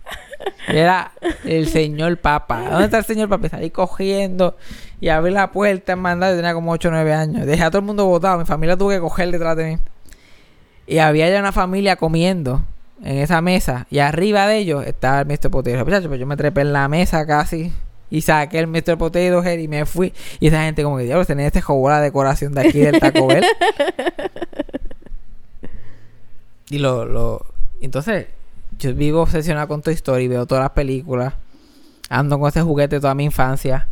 [0.69, 1.13] Yo Era
[1.45, 2.69] el señor papa.
[2.69, 3.47] ¿Dónde está el señor papa?
[3.47, 4.57] Y salí cogiendo
[5.01, 6.33] y abrí la puerta en mandado.
[6.33, 7.47] Yo tenía como 8 o 9 años.
[7.47, 8.39] Dejé a todo el mundo botado.
[8.39, 9.79] Mi familia tuvo que coger detrás de mí.
[10.87, 12.63] Y había ya una familia comiendo
[13.03, 13.87] en esa mesa.
[13.91, 15.51] Y arriba de ellos estaba el Mr.
[15.51, 15.85] Potato.
[15.85, 17.73] Muchachos, pues yo me trepé en la mesa casi.
[18.11, 18.97] Y saqué el Mr.
[18.99, 20.13] Potato Head y me fui.
[20.41, 23.27] Y esa gente como que, diablo, tenía este juego la decoración de aquí del Taco
[23.27, 23.45] Bell.
[26.71, 27.47] y lo, lo...
[27.81, 28.27] Entonces,
[28.79, 30.29] yo vivo obsesionado con Toy Story.
[30.29, 31.35] Veo todas las películas.
[32.09, 33.89] Ando con ese juguete toda mi infancia.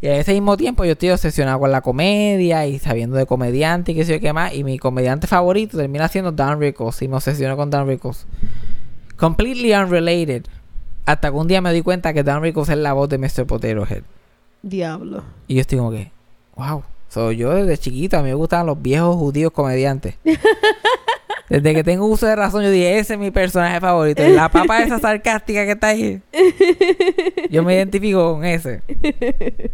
[0.00, 3.92] Y en ese mismo tiempo yo estoy obsesionado con la comedia y sabiendo de comediante
[3.92, 4.54] y qué sé yo qué más.
[4.54, 8.26] Y mi comediante favorito termina siendo Dan Rickles y me obsesiono con Dan Rickles.
[9.16, 10.44] Completely unrelated.
[11.08, 13.46] Hasta que un día me di cuenta que Dan Rickles es la voz de Mr.
[13.46, 14.02] Potato Head.
[14.60, 15.24] Diablo.
[15.46, 16.12] Y yo estoy como que,
[16.54, 16.82] wow.
[17.08, 20.16] So, yo desde chiquito a mí me gustaban los viejos judíos comediantes.
[21.48, 24.22] Desde que tengo uso de razón, yo dije, ese es mi personaje favorito.
[24.28, 26.20] La papa esa sarcástica que está ahí.
[27.48, 28.82] Yo me identifico con ese.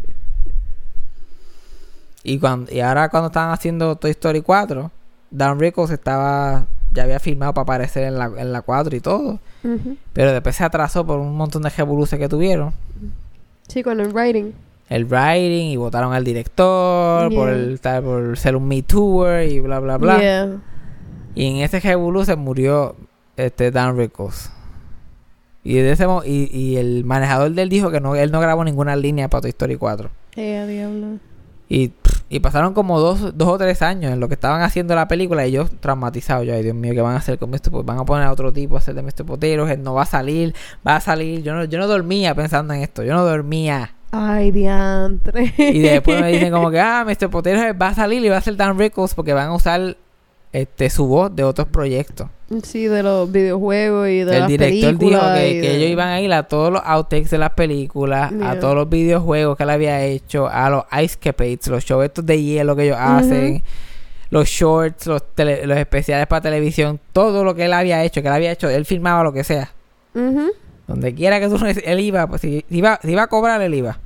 [2.27, 4.91] Y, cuando, y ahora cuando estaban haciendo Toy Story 4,
[5.35, 6.67] Dan Rickles estaba...
[6.93, 9.41] Ya había firmado para aparecer en la, en la 4 y todo.
[10.13, 12.73] Pero después se atrasó por un montón de revoluciones que tuvieron.
[13.67, 14.53] Sí, con el writing.
[14.89, 17.57] el writing y votaron al director por Yeah.
[17.57, 20.21] el tal- por ser un Me Tour y bla bla bla.
[20.21, 20.57] Yeah.
[21.35, 22.95] Y en ese revolú se murió
[23.37, 24.51] este Dan Rickles.
[25.65, 28.63] Y de ese y, y el manejador de él dijo que no él no grabó
[28.63, 30.11] ninguna línea para Toy Story 4.
[30.37, 31.19] Eh, diablo.
[31.69, 34.95] Y, pff, y pasaron como dos, dos o tres años en lo que estaban haciendo
[34.97, 36.43] la película y yo traumatizado.
[36.43, 37.71] Yo, ay Dios mío, ¿qué van a hacer con Mr.
[37.71, 39.25] Pot- Van a poner a otro tipo a hacer de Mr.
[39.25, 39.69] Potero.
[39.69, 40.55] Él no va a salir,
[40.87, 41.43] va a salir.
[41.43, 43.03] Yo no, yo no dormía pensando en esto.
[43.05, 43.95] Yo no dormía.
[44.11, 45.53] Ay, diantre.
[45.59, 47.31] Y después me dicen como que, ah, Mr.
[47.31, 49.97] Potero va a salir y va a ser Dan Rickles porque van a usar
[50.53, 52.29] este su voz de otros proyectos.
[52.63, 55.77] Sí, de los videojuegos y de el las director dijo películas que, y que de-
[55.77, 59.57] ellos iban a ir a todos los outtakes de las películas, a todos los videojuegos
[59.57, 62.97] que él había hecho, a los Ice Capades, los shows estos de hielo que ellos
[63.01, 63.63] hacen,
[64.31, 68.29] los shorts, los, tele- los especiales para televisión, todo lo que él había hecho, que
[68.29, 69.73] él había hecho, él filmaba lo que sea.
[70.15, 70.51] Ujú.
[70.87, 73.75] Donde quiera que tú, él iba, pues si, si iba, si iba a cobrar, él
[73.75, 73.99] iba.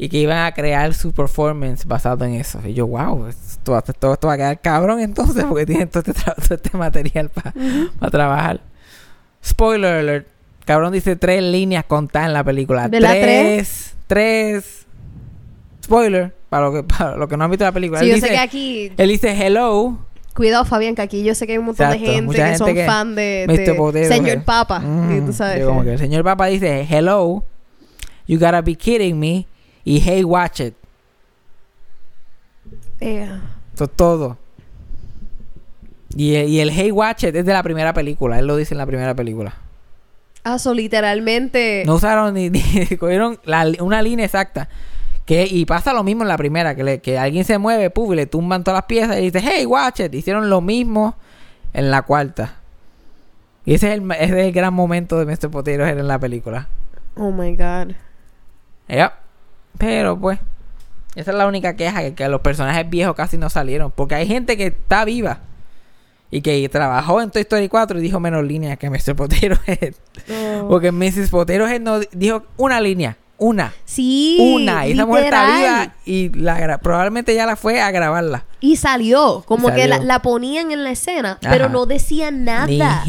[0.00, 2.60] Y que iban a crear su performance basado en eso.
[2.64, 6.04] Y yo, wow, esto, va- todo esto va a quedar cabrón entonces, porque tienen todo
[6.06, 8.60] este, todo este material para trabajar.
[9.44, 10.28] Spoiler alert.
[10.64, 12.88] Cabrón dice tres líneas contadas en la película.
[12.88, 14.86] ¿De la tres, tres.
[15.84, 18.00] Spoiler, para lo que, para lo que no han visto la película.
[18.00, 18.92] Sí, él, yo dice, sé que aquí...
[18.96, 19.98] él dice hello.
[20.34, 22.58] Cuidado, Fabián, que aquí yo sé que hay un montón Exacto, de gente que gente
[22.58, 23.92] son que- fan de, Mr.
[23.92, 24.44] de Señor.
[24.44, 24.78] Papa.
[24.80, 27.42] Mm, y tú sabes como que el señor Papa dice hello.
[28.28, 29.46] You gotta be kidding me.
[29.88, 30.74] Y hey, watch it.
[33.00, 34.36] Eso es todo.
[36.14, 38.38] Y, y el Hey Watch It es de la primera película.
[38.38, 39.54] Él lo dice en la primera película.
[40.44, 41.84] Ah, so literalmente...
[41.86, 44.68] No usaron ni, ni- cogieron la una línea exacta.
[45.24, 48.12] Que, y pasa lo mismo en la primera, que, le- que alguien se mueve, puf,
[48.12, 50.14] y le tumban todas las piezas y dice, hey, watch it.
[50.14, 51.14] Hicieron lo mismo
[51.72, 52.56] en la cuarta.
[53.64, 55.50] Y ese es el, ese es el gran momento de Mr.
[55.50, 56.68] Potero en la película.
[57.16, 57.94] Oh my God.
[58.88, 59.18] Ya.
[59.78, 60.38] Pero pues,
[61.14, 63.90] esa es la única queja, que, que los personajes viejos casi no salieron.
[63.90, 65.40] Porque hay gente que está viva.
[66.30, 69.16] Y que trabajó en Toy Story 4 y dijo menos líneas que Mr.
[69.16, 69.94] Potero Head.
[70.30, 70.68] Oh.
[70.68, 71.30] Porque Mrs.
[71.30, 73.16] Potero Head no dijo una línea.
[73.38, 73.72] Una.
[73.84, 74.86] Sí, una.
[74.86, 78.44] Y esa mujer está viva y la probablemente ya la fue a grabarla.
[78.60, 81.50] Y salió, como Y que la, ponían en la escena, Ajá.
[81.50, 83.04] pero no decía nada.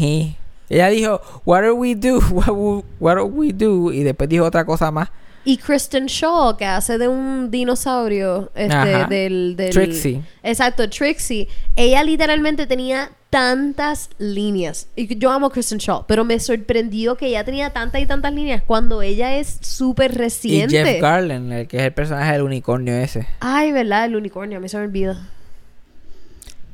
[0.68, 2.20] Ella dijo, what do we do?
[3.00, 3.92] What do we do?
[3.92, 5.10] Y después dijo otra cosa más.
[5.44, 9.70] Y Kristen Shaw, que hace de un dinosaurio, este, del, del...
[9.70, 10.22] Trixie.
[10.42, 11.48] Exacto, Trixie.
[11.76, 14.88] Ella literalmente tenía tantas líneas.
[14.96, 18.62] Y yo amo Kristen Shaw, pero me sorprendió que ella tenía tantas y tantas líneas
[18.66, 20.84] cuando ella es súper Y reciente.
[20.84, 23.26] Jeff Garland, el que es el personaje del unicornio ese.
[23.38, 24.04] Ay, ¿verdad?
[24.06, 25.26] El unicornio, mí se me olvida.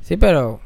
[0.03, 0.59] Sí, pero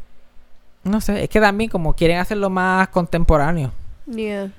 [0.83, 3.71] no sé, es que también como quieren hacerlo más contemporáneo.
[4.07, 4.51] Yeah.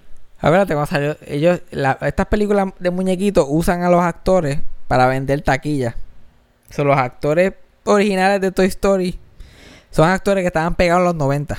[0.43, 5.41] Acuérdate, cuando salió, ellos, la- estas películas de muñequitos usan a los actores para vender
[5.41, 5.95] taquillas.
[6.69, 9.19] Son los actores originales de Toy Story.
[9.91, 11.57] Son actores que estaban pegados en los 90.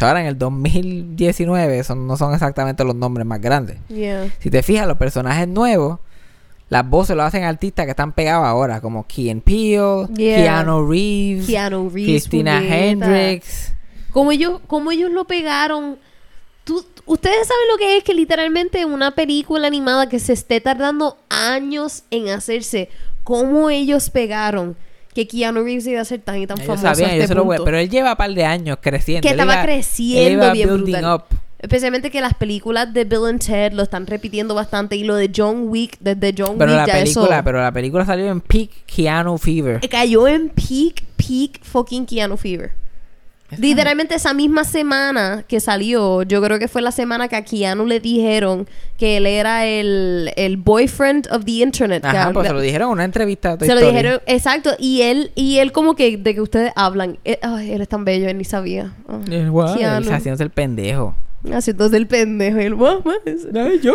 [0.00, 3.78] Ahora en el 2019 son, no son exactamente los nombres más grandes.
[3.88, 4.28] Yeah.
[4.40, 5.98] Si te fijas, los personajes nuevos,
[6.68, 10.36] las voces lo hacen artistas que están pegados ahora, como Key Peele, Yeah.
[10.36, 12.10] Keanu Reeves, Keanu Reeves.
[12.28, 12.60] Christina.
[12.62, 13.72] Hendricks.
[14.10, 15.98] Como ellos, como ellos lo pegaron.
[16.66, 21.16] Tú- Ustedes saben lo que es que literalmente una película animada que se esté tardando
[21.28, 22.88] años en hacerse,
[23.22, 24.76] cómo ellos pegaron
[25.14, 27.78] que Keanu Reeves iba a ser tan y tan famoso a sabían, este lo pero
[27.78, 29.22] él lleva un par de años creciendo.
[29.22, 31.14] que Él estaba iba- creciendo él iba bien building brutal.
[31.14, 31.24] up.
[31.58, 35.30] Especialmente que las películas de Bill and Ted lo están repitiendo bastante y lo de
[35.34, 38.40] John Wick, desde John Pero Wick la ya película, eso pero la película salió en
[38.42, 39.80] peak Keanu Fever.
[39.88, 42.72] cayó en peak, peak fucking Keanu Fever.
[43.58, 47.86] Literalmente esa misma semana que salió, yo creo que fue la semana que a Keanu
[47.86, 48.68] le dijeron
[48.98, 52.04] que él era el, el boyfriend of the internet.
[52.04, 55.02] Ajá, pues se lo dijeron en una entrevista a Toy se lo dijeron, exacto, y
[55.02, 58.28] él, y él como que de que ustedes hablan, eh, ay, él es tan bello,
[58.28, 58.92] él ni sabía.
[59.30, 61.14] Eh, wow, él haciéndose el pendejo.
[61.52, 62.60] Haciéndose el pendejo.
[62.60, 63.02] Y el mamá.
[63.26, 63.92] Ay, yo,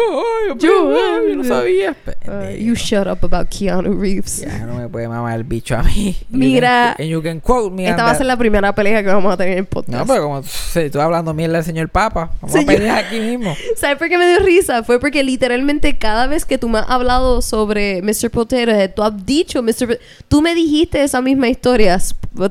[0.58, 1.96] Yo, ay, yo no sabía.
[2.28, 4.42] Uh, you shut up about Keanu Reeves.
[4.42, 6.16] Ya no me puede mamar el bicho a mí.
[6.30, 7.88] Mira, And you can quote me.
[7.90, 9.98] Esta va a ser la primera pelea que vamos a tener en podcast.
[9.98, 13.20] No, pero como si tú hablando mierda del señor Papa, vamos Señor- a pelear aquí
[13.20, 13.56] mismo.
[13.76, 14.84] ¿Sabes por qué me dio risa?
[14.84, 18.30] Fue porque literalmente cada vez que tú me has hablado sobre Mr.
[18.32, 20.00] Potato Head, tú has dicho Mr.
[20.28, 21.98] Tú me dijiste esa misma historia.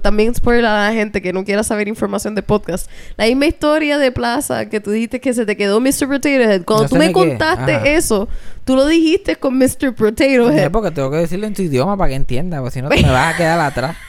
[0.03, 2.91] También spoiler a la gente que no quiera saber información de podcast.
[3.17, 6.07] La misma historia de Plaza que tú dijiste que se te quedó Mr.
[6.09, 6.65] Potato Head.
[6.65, 7.87] Cuando No tú me contaste Ajá.
[7.89, 8.29] eso,
[8.65, 9.95] tú lo dijiste con Mr.
[9.95, 10.71] Potato Head.
[10.71, 13.11] porque tengo que decirlo en tu idioma para que entienda, porque si no te me
[13.11, 13.97] vas a quedar atrás.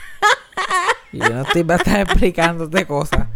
[1.12, 3.26] Y yo no estoy para estar explicándote cosas.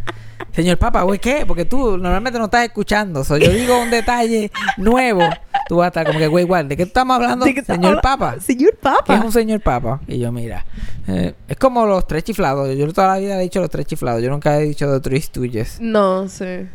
[0.53, 1.45] Señor Papa, güey, ¿qué?
[1.47, 3.23] Porque tú normalmente no estás escuchando.
[3.23, 5.21] So, yo digo un detalle nuevo.
[5.69, 7.45] Tú vas a estar como que, güey, igual, ¿de qué estamos hablando?
[7.45, 8.37] ¿De qué estás Señor Papa.
[8.41, 9.17] Señor ¿Qué Papa.
[9.17, 10.01] es un señor papa?
[10.07, 10.65] Y yo, mira,
[11.07, 12.75] eh, es como los tres chiflados.
[12.75, 14.23] Yo toda la vida he dicho los tres chiflados.
[14.23, 15.79] Yo nunca he dicho de Three Stooges.
[15.79, 16.67] No, sí.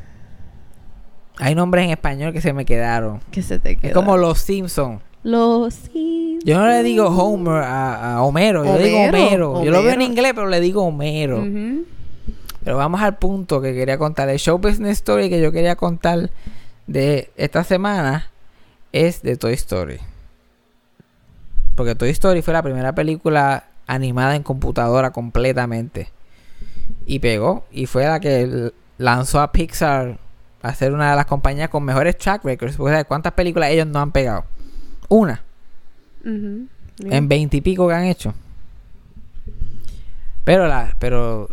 [1.41, 3.19] Hay nombres en español que se me quedaron.
[3.31, 3.87] Que se te quedó.
[3.87, 5.01] Es como los Simpsons.
[5.23, 6.43] Los Simpsons.
[6.45, 8.63] Yo no le digo Homer a, a Homero.
[8.63, 9.65] Yo le digo Homero, Homero.
[9.65, 11.43] Yo lo veo en inglés, pero le digo Homero.
[12.63, 14.29] Pero vamos al punto que quería contar.
[14.29, 16.29] El show business story que yo quería contar
[16.85, 18.29] de esta semana
[18.91, 19.97] es de Toy Story.
[21.75, 26.09] Porque Toy Story fue la primera película animada en computadora completamente.
[27.07, 27.65] Y pegó.
[27.71, 30.19] Y fue la que lanzó a Pixar
[30.61, 32.77] a ser una de las compañías con mejores track records.
[32.77, 34.45] Porque ¿sabes ¿cuántas películas ellos no han pegado?
[35.09, 35.43] Una.
[36.23, 36.67] Ujú.
[36.99, 38.33] En veintipico que han hecho.
[40.43, 41.49] Pero la, pero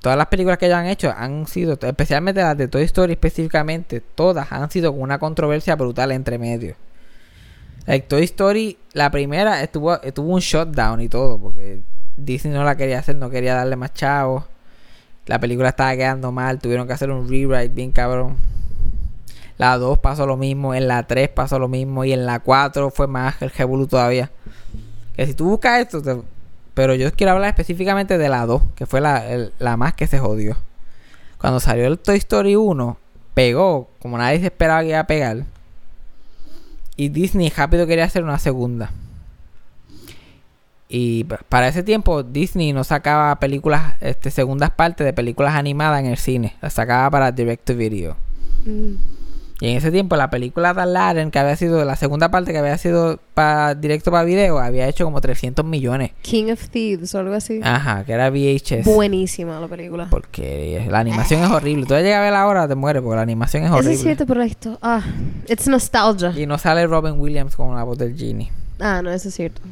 [0.00, 4.00] todas las películas que ellos han hecho han sido, especialmente las de Toy Story específicamente,
[4.00, 6.76] todas han sido con una controversia brutal entre medio.
[7.86, 11.82] Like, Toy Story, la primera estuvo, estuvo un shutdown y todo, porque
[12.16, 14.44] Disney no la quería hacer, no quería darle más chavos.
[15.26, 18.36] La película estaba quedando mal, tuvieron que hacer un rewrite bien cabrón.
[19.56, 22.90] La 2 pasó lo mismo, en la 3 pasó lo mismo y en la 4
[22.90, 24.30] fue más el revolú todavía.
[25.14, 26.24] Que si tú buscas esto,
[26.74, 29.24] pero yo quiero hablar específicamente de la 2, que fue la,
[29.58, 30.56] la más que se jodió.
[31.38, 32.96] Cuando salió el Toy Story 1,
[33.34, 35.44] pegó como nadie se esperaba que iba a pegar.
[36.96, 38.90] Y Disney rápido quería hacer una segunda.
[40.94, 46.00] Y pa- para ese tiempo Disney no sacaba películas, este, segundas partes de películas animadas
[46.00, 46.54] en el cine.
[46.60, 48.14] Las sacaba para direct to video.
[48.66, 48.96] Mm.
[49.62, 52.58] Y en ese tiempo la película de Aladdin, que había sido la segunda parte que
[52.58, 56.10] había sido para directo para video, había hecho como 300 millones.
[56.20, 57.60] King of Thieves o algo así.
[57.62, 58.84] Ajá, que era VHS.
[58.84, 60.08] Buenísima la película.
[60.10, 61.86] Porque la animación es horrible.
[61.86, 63.94] Tú llegas a ver ahora te mueres porque la animación es Eso horrible.
[63.94, 64.78] es cierto, pero esto...
[64.82, 65.00] Ah,
[65.48, 66.32] it's nostalgia.
[66.36, 68.50] Y no sale Robin Williams con la voz del genie.
[68.80, 69.62] Ah, no, eso es cierto.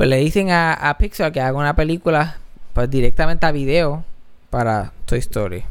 [0.00, 2.38] Pues le dicen a, a Pixar que haga una película
[2.72, 4.02] pues, directamente a video
[4.48, 5.62] para Toy Story.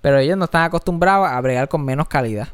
[0.00, 2.48] Pero ellos no están acostumbrados a bregar con menos calidad.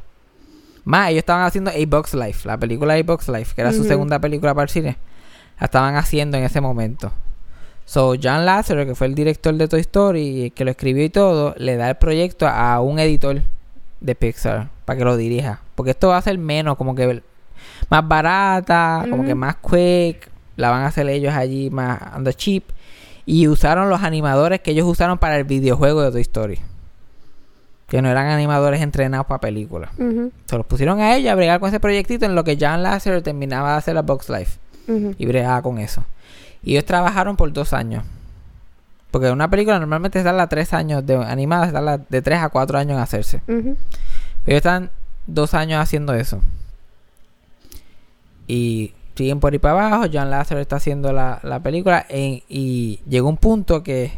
[0.83, 3.83] Más, ellos estaban haciendo A Box Life, la película A Box Life, que era su
[3.83, 4.97] segunda película para el cine.
[5.59, 7.11] La estaban haciendo en ese momento.
[7.85, 11.55] So, John Lasseter, que fue el director de Toy Story que lo escribió y todo,
[11.57, 13.41] le da el proyecto a un editor
[14.01, 15.61] de Pixar para que lo dirija.
[15.73, 17.23] Porque esto va a ser menos, como que
[17.89, 20.36] más barata, como que más quick.
[20.57, 22.65] La van a hacer ellos allí más on the cheap.
[23.25, 26.59] Y usaron los animadores que ellos usaron para el videojuego de Toy Story.
[27.87, 29.91] Que no eran animadores entrenados para películas.
[30.45, 33.21] Se los pusieron a ellos a bregar con ese proyectito en lo que John Lasseter
[33.21, 34.59] terminaba de hacer la Box Life.
[35.17, 36.03] Y bregaba con eso.
[36.63, 38.03] Y ellos trabajaron por dos años.
[39.11, 42.77] Porque una película normalmente tarda tres años de animada, se tarda de tres a cuatro
[42.77, 43.41] años en hacerse.
[43.47, 43.77] Ujú.
[44.45, 44.91] Ellos están
[45.27, 46.41] dos años haciendo eso.
[48.47, 50.05] Y siguen por ahí para abajo.
[50.13, 52.05] John Lasseter está haciendo la, la película.
[52.09, 54.11] en- y llegó un punto que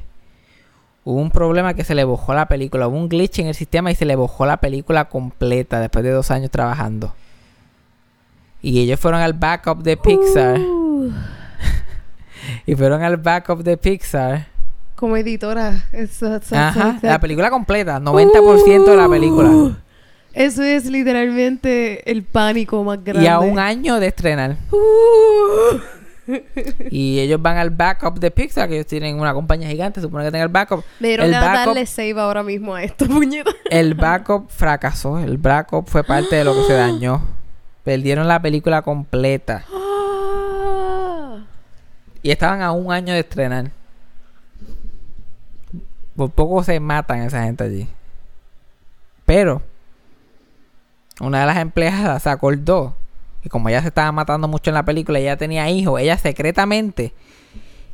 [1.06, 2.88] hubo un problema que se le bojó la película.
[2.88, 6.12] Hubo un glitch en el sistema y se le bojó la película completa después de
[6.12, 7.14] dos años trabajando.
[8.62, 10.60] Y ellos fueron al backup de Pixar.
[10.60, 11.12] Uh,
[12.66, 14.48] Y fueron al backup de Pixar.
[14.96, 15.86] como editora.
[16.58, 18.00] Ajá, eso- la película completa.
[18.00, 19.78] 90% de la película.
[20.34, 23.26] Eso es literalmente el pánico más grande.
[23.26, 24.58] Y a un año de estrenar.
[24.72, 25.80] Uh.
[26.92, 30.32] Y ellos van al backup de Pixar, que ellos tienen una compañía gigante, supone que
[30.32, 30.84] tengan el backup.
[31.00, 33.52] Me dieron el, backup darle save ahora mismo a esto, puñeta.
[33.70, 35.20] el backup fracasó.
[35.20, 37.22] El backup fue parte de lo que se dañó.
[37.84, 39.66] Perdieron la película completa.
[42.22, 43.72] Y estaban a un año de estrenar.
[46.18, 47.88] Por poco se matan esa gente allí.
[49.26, 49.62] Pero
[51.20, 52.96] una de las empleadas se acordó
[53.42, 57.14] que como ella se estaba matando mucho en la película, ella tenía hijos, ella secretamente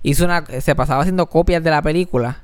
[0.04, 2.40] hizo una se pasaba haciendo copias de la película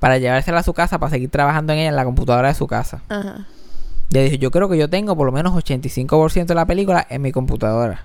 [0.00, 2.66] para llevársela a su casa para seguir trabajando en ella en la computadora de su
[2.66, 3.02] casa.
[3.08, 3.46] Ajá.
[4.10, 7.22] Ya dijo, yo creo que yo tengo por lo menos 85% de la película en
[7.22, 8.04] mi computadora.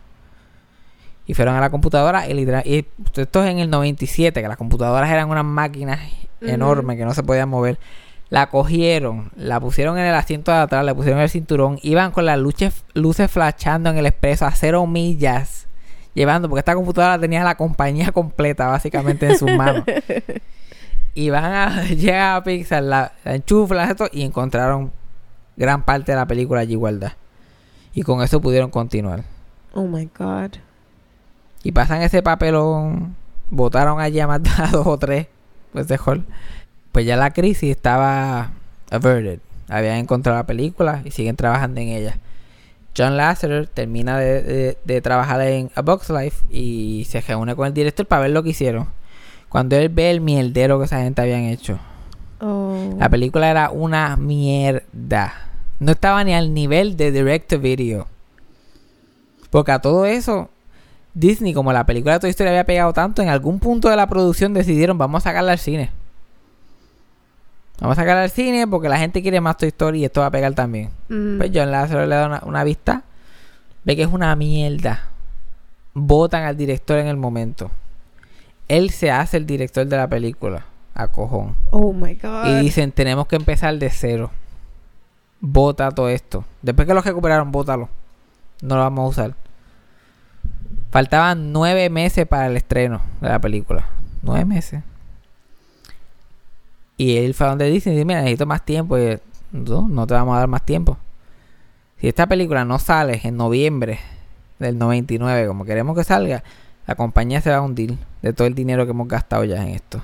[1.25, 2.63] Y fueron a la computadora y literal...
[2.65, 2.85] Y
[3.15, 6.01] esto es en el 97, que las computadoras eran unas máquinas
[6.41, 7.79] enormes que no se podían mover.
[8.33, 12.25] La cogieron, la pusieron en el asiento de atrás, le pusieron el cinturón, iban con
[12.25, 15.67] las luces, luces flashando en el expreso a cero millas,
[16.15, 19.83] llevando, porque esta computadora tenía la compañía completa básicamente en sus manos.
[21.13, 24.91] y van a llegar a Pixar, la, la enchuflan esto y encontraron
[25.55, 27.15] gran parte de la película allí guardada.
[27.93, 29.25] Y con eso pudieron continuar.
[29.73, 30.53] Oh my God.
[31.61, 33.15] Y pasan ese papelón,
[33.51, 35.27] votaron allí a a dos o tres,
[35.71, 36.25] pues de hall.
[36.93, 38.51] Pues ya la crisis estaba
[38.89, 39.39] averted.
[39.67, 42.17] Habían encontrado la película y siguen trabajando en ella.
[42.95, 47.65] John Lasseter termina de, de- de trabajar en A Box Life y se reúne con
[47.67, 48.87] el director para ver lo que hicieron.
[49.49, 51.79] Cuando él ve el mierdero que esa gente habían hecho.
[52.39, 52.95] Oh.
[52.99, 55.33] La película era una mierda.
[55.79, 58.07] No estaba ni al nivel de Direct to Video.
[59.49, 60.49] Porque a todo eso,
[61.15, 64.07] Disney, como la película de Toy Story había pegado tanto, en algún punto de la
[64.07, 65.89] producción decidieron, vamos a sacarla al cine.
[67.83, 70.27] Vamos a sacarla al cine porque la gente quiere más Toy Story y esto va
[70.27, 70.91] a pegar también.
[71.09, 71.37] Mm.
[71.37, 73.03] Pues John Lasseter le da una, una vista.
[73.83, 75.09] Ve que es una mierda.
[75.93, 77.71] Votan al director en el momento.
[78.69, 80.63] Él se hace el director de la película.
[80.93, 81.57] A cojón.
[81.71, 82.45] Oh my God.
[82.45, 84.31] Y dicen, tenemos que empezar de cero.
[85.41, 86.45] Bota todo esto.
[86.61, 87.89] Después que lo recuperaron, bótalo.
[88.61, 89.35] No lo vamos a usar.
[90.89, 93.89] Faltaban nueve meses para el estreno de la película.
[94.21, 94.83] Nueve meses.
[96.97, 98.97] Y él fue a donde Disney y dice, mira, necesito más tiempo.
[98.97, 99.19] Y
[99.51, 100.97] no, no te vamos a dar más tiempo.
[101.99, 103.99] Si esta película no sale en noviembre
[104.59, 106.43] del 99, como queremos que salga,
[106.85, 109.69] la compañía se va a hundir de todo el dinero que hemos gastado ya en
[109.69, 110.01] esto.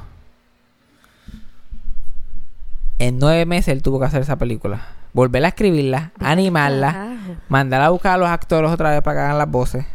[3.00, 4.82] En nueve meses él tuvo que hacer esa película.
[5.14, 7.18] Volver a escribirla, animarla,
[7.48, 9.86] mandar a buscar a los actores otra vez para que hagan las voces.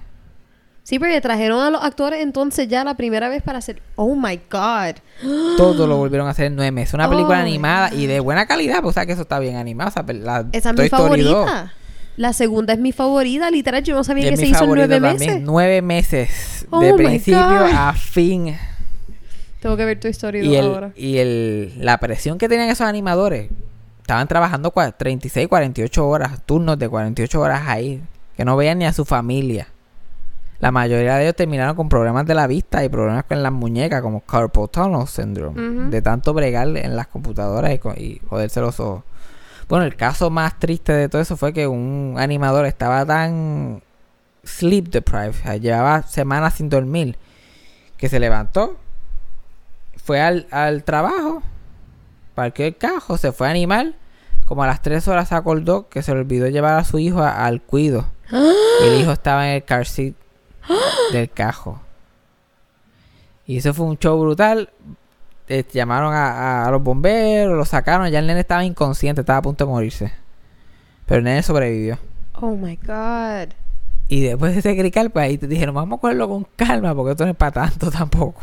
[0.84, 3.80] Sí, porque trajeron a los actores entonces ya la primera vez para hacer.
[3.96, 4.96] Oh my God.
[5.56, 6.92] Todo lo volvieron a hacer en nueve meses.
[6.94, 9.56] Una película Oh, animada y de buena calidad, pues o sea que eso está bien
[9.56, 9.88] animado.
[9.88, 11.72] O sea, la Esa es mi Story 2 favorita.
[12.18, 13.50] La segunda es mi favorita.
[13.50, 15.16] Literal, yo no sabía que se hizo en nueve también.
[15.16, 15.42] meses.
[15.42, 16.66] Nueve meses.
[16.70, 17.70] Oh de principio God.
[17.74, 18.54] a fin.
[19.60, 20.92] Tengo que ver tu historia Y, el, ahora.
[20.94, 23.48] y el, la presión que tenían esos animadores.
[24.02, 28.02] Estaban trabajando cua- 36, 48 horas, turnos de 48 horas ahí.
[28.36, 29.68] Que no veían ni a su familia.
[30.60, 34.00] La mayoría de ellos terminaron con problemas de la vista y problemas con las muñecas,
[34.02, 35.90] como carpal tunnel syndrome.
[35.90, 39.02] De tanto bregar en las computadoras y, y joderse los ojos.
[39.68, 43.82] Bueno, el caso más triste de todo eso fue que un animador estaba tan
[44.44, 47.16] sleep deprived, o sea, llevaba semanas sin dormir,
[47.96, 48.76] que se levantó,
[49.96, 51.42] fue al, al trabajo,
[52.34, 53.94] parqueó el cajo, se fue a animar,
[54.44, 57.22] como a las 3 horas se acordó que se le olvidó llevar a su hijo
[57.22, 58.04] a- al cuido.
[58.82, 60.14] El hijo estaba en el car seat
[61.12, 61.80] del cajo.
[63.46, 64.70] Y eso fue un show brutal.
[65.48, 69.66] Eh, llamaron a, los bomberos, lo sacaron, ya el nene estaba inconsciente, estaba a punto
[69.66, 70.12] de morirse.
[71.06, 71.98] Pero el nene sobrevivió.
[72.40, 73.52] Oh my God.
[74.08, 77.12] Y después de ese crical, pues ahí te dijeron, vamos a cogerlo con calma, porque
[77.12, 78.40] esto no es para tanto tampoco.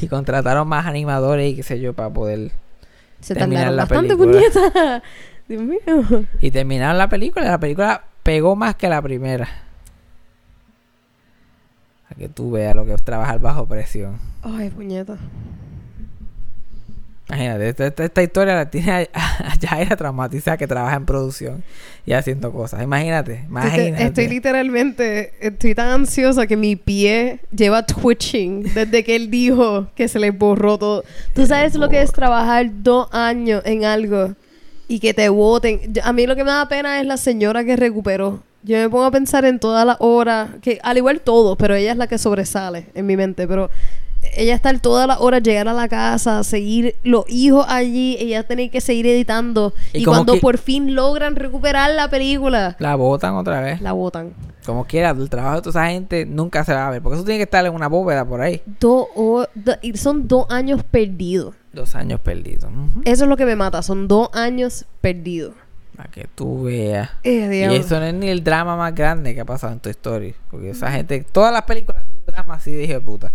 [0.00, 2.52] Y contrataron más animadores y qué sé yo, para poder...
[3.20, 5.02] Se Terminar la bastante, película.
[5.48, 6.24] Dios mío.
[6.40, 9.48] Y terminaron la película, la película pegó más que la primera.
[12.18, 14.18] Que tú veas lo que es trabajar bajo presión.
[14.42, 15.16] Ay, puñeta.
[17.28, 21.62] Imagínate, esta, esta- esta historia la tiene a, traumatizada que trabaja en producción
[22.06, 22.82] y haciendo cosas.
[22.82, 24.02] Imagínate, Estoy, imagínate.
[24.04, 30.08] estoy literalmente, estoy tan ansiosa que mi pie lleva twitching desde que él dijo que
[30.08, 31.04] se le borró todo.
[31.34, 34.32] Tú sabes lo que es trabajar dos años en algo
[34.88, 35.92] y que te voten.
[36.02, 38.42] A mí lo que me da pena es la señora que recuperó.
[38.68, 41.90] Yo me pongo a pensar en todas las horas, que al igual todo, pero ella
[41.92, 43.70] es la que sobresale en mi mente, pero
[44.36, 48.70] ella estar todas las horas, llegar a la casa, seguir los hijos allí, ella tener
[48.70, 49.72] que seguir editando.
[49.94, 53.80] Y cuando por fin logran recuperar la película, La botan otra vez.
[53.80, 54.34] la botan.
[54.66, 57.00] Como quiera, el trabajo de toda esa gente nunca se va a ver.
[57.00, 58.60] Porque eso tiene que estar en una bóveda por ahí.
[58.80, 61.54] Dos ho- do- son dos años perdidos.
[61.72, 62.70] Dos años perdidos.
[63.06, 63.80] Eso es lo que me mata.
[63.82, 65.54] Son dos años perdidos.
[65.98, 67.10] Para que tú veas.
[67.24, 69.88] Eh, Y eso no es ni el drama más grande que ha pasado en tu
[69.88, 70.32] historia.
[70.48, 73.32] Porque esa gente, todas las películas tienen un drama así de puta.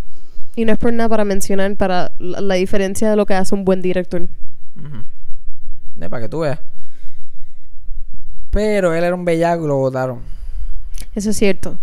[0.55, 3.53] Y no es por nada para mencionar para la, la diferencia de lo que hace
[3.53, 4.22] un buen director.
[4.22, 6.59] Eh, para que tú veas.
[8.49, 10.22] Pero él era un bellaco y lo votaron.
[11.16, 11.78] Eso es cierto.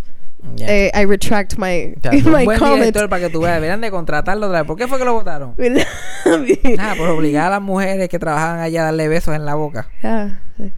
[0.57, 0.67] Ya.
[0.69, 2.79] Eh, I retract my, O sea, fue un my buen comment.
[2.81, 3.55] director para que tú veas.
[3.57, 4.67] Deberían de contratarlo otra vez.
[4.67, 5.55] ¿Por qué fue que lo votaron?
[6.79, 9.89] Ah, por obligar a las mujeres que trabajaban allá a darle besos en la boca.
[10.03, 10.73] Ah, sí.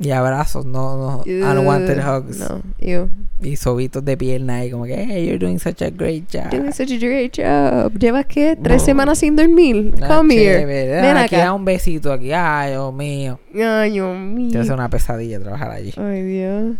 [0.00, 2.38] Y abrazos, no, no unwanted hugs.
[2.38, 3.08] No, you.
[3.40, 6.50] Y sobitos de pierna ahí, como que, hey, you're doing such a great job.
[6.50, 7.92] Doing such a great job.
[7.98, 8.56] ¿Llevas qué?
[8.60, 8.86] ¿Tres No.
[8.86, 9.94] semanas sin dormir?
[10.02, 10.64] Ah, Come here.
[10.66, 11.44] Ven aquí acá.
[11.44, 12.32] da un besito aquí.
[12.32, 13.38] Ay, Dios mío.
[13.54, 14.50] Ay, Dios mío.
[14.50, 15.92] Te hace una pesadilla trabajar allí.
[15.96, 16.74] Ay, Dios.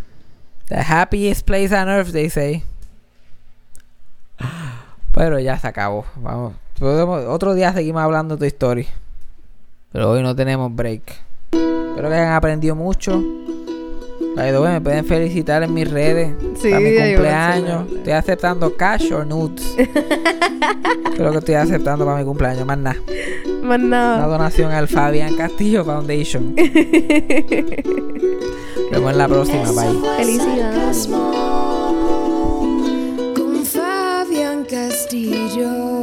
[0.68, 2.62] The happiest place on earth, they say.
[5.12, 6.04] Pero ya se acabó.
[6.16, 6.54] Vamos.
[6.80, 8.86] Otro día seguimos hablando de tu historia.
[9.92, 11.02] Pero hoy no tenemos break.
[11.52, 13.22] Espero que hayan aprendido mucho.
[14.36, 16.34] Me pueden felicitar en mis redes.
[16.60, 17.92] Sí, para mi cumpleaños.
[17.92, 19.76] Estoy aceptando cash or nudes.
[21.14, 22.66] Creo que estoy aceptando para mi cumpleaños.
[22.66, 22.96] Más nada.
[23.62, 24.26] Más Una nada.
[24.26, 26.56] donación al Fabián Castillo Foundation.
[28.94, 29.72] Nos vemos en la próxima.
[29.72, 30.24] Bye.
[30.24, 31.08] Felicidades.
[33.34, 35.93] Con Fabián Castillo.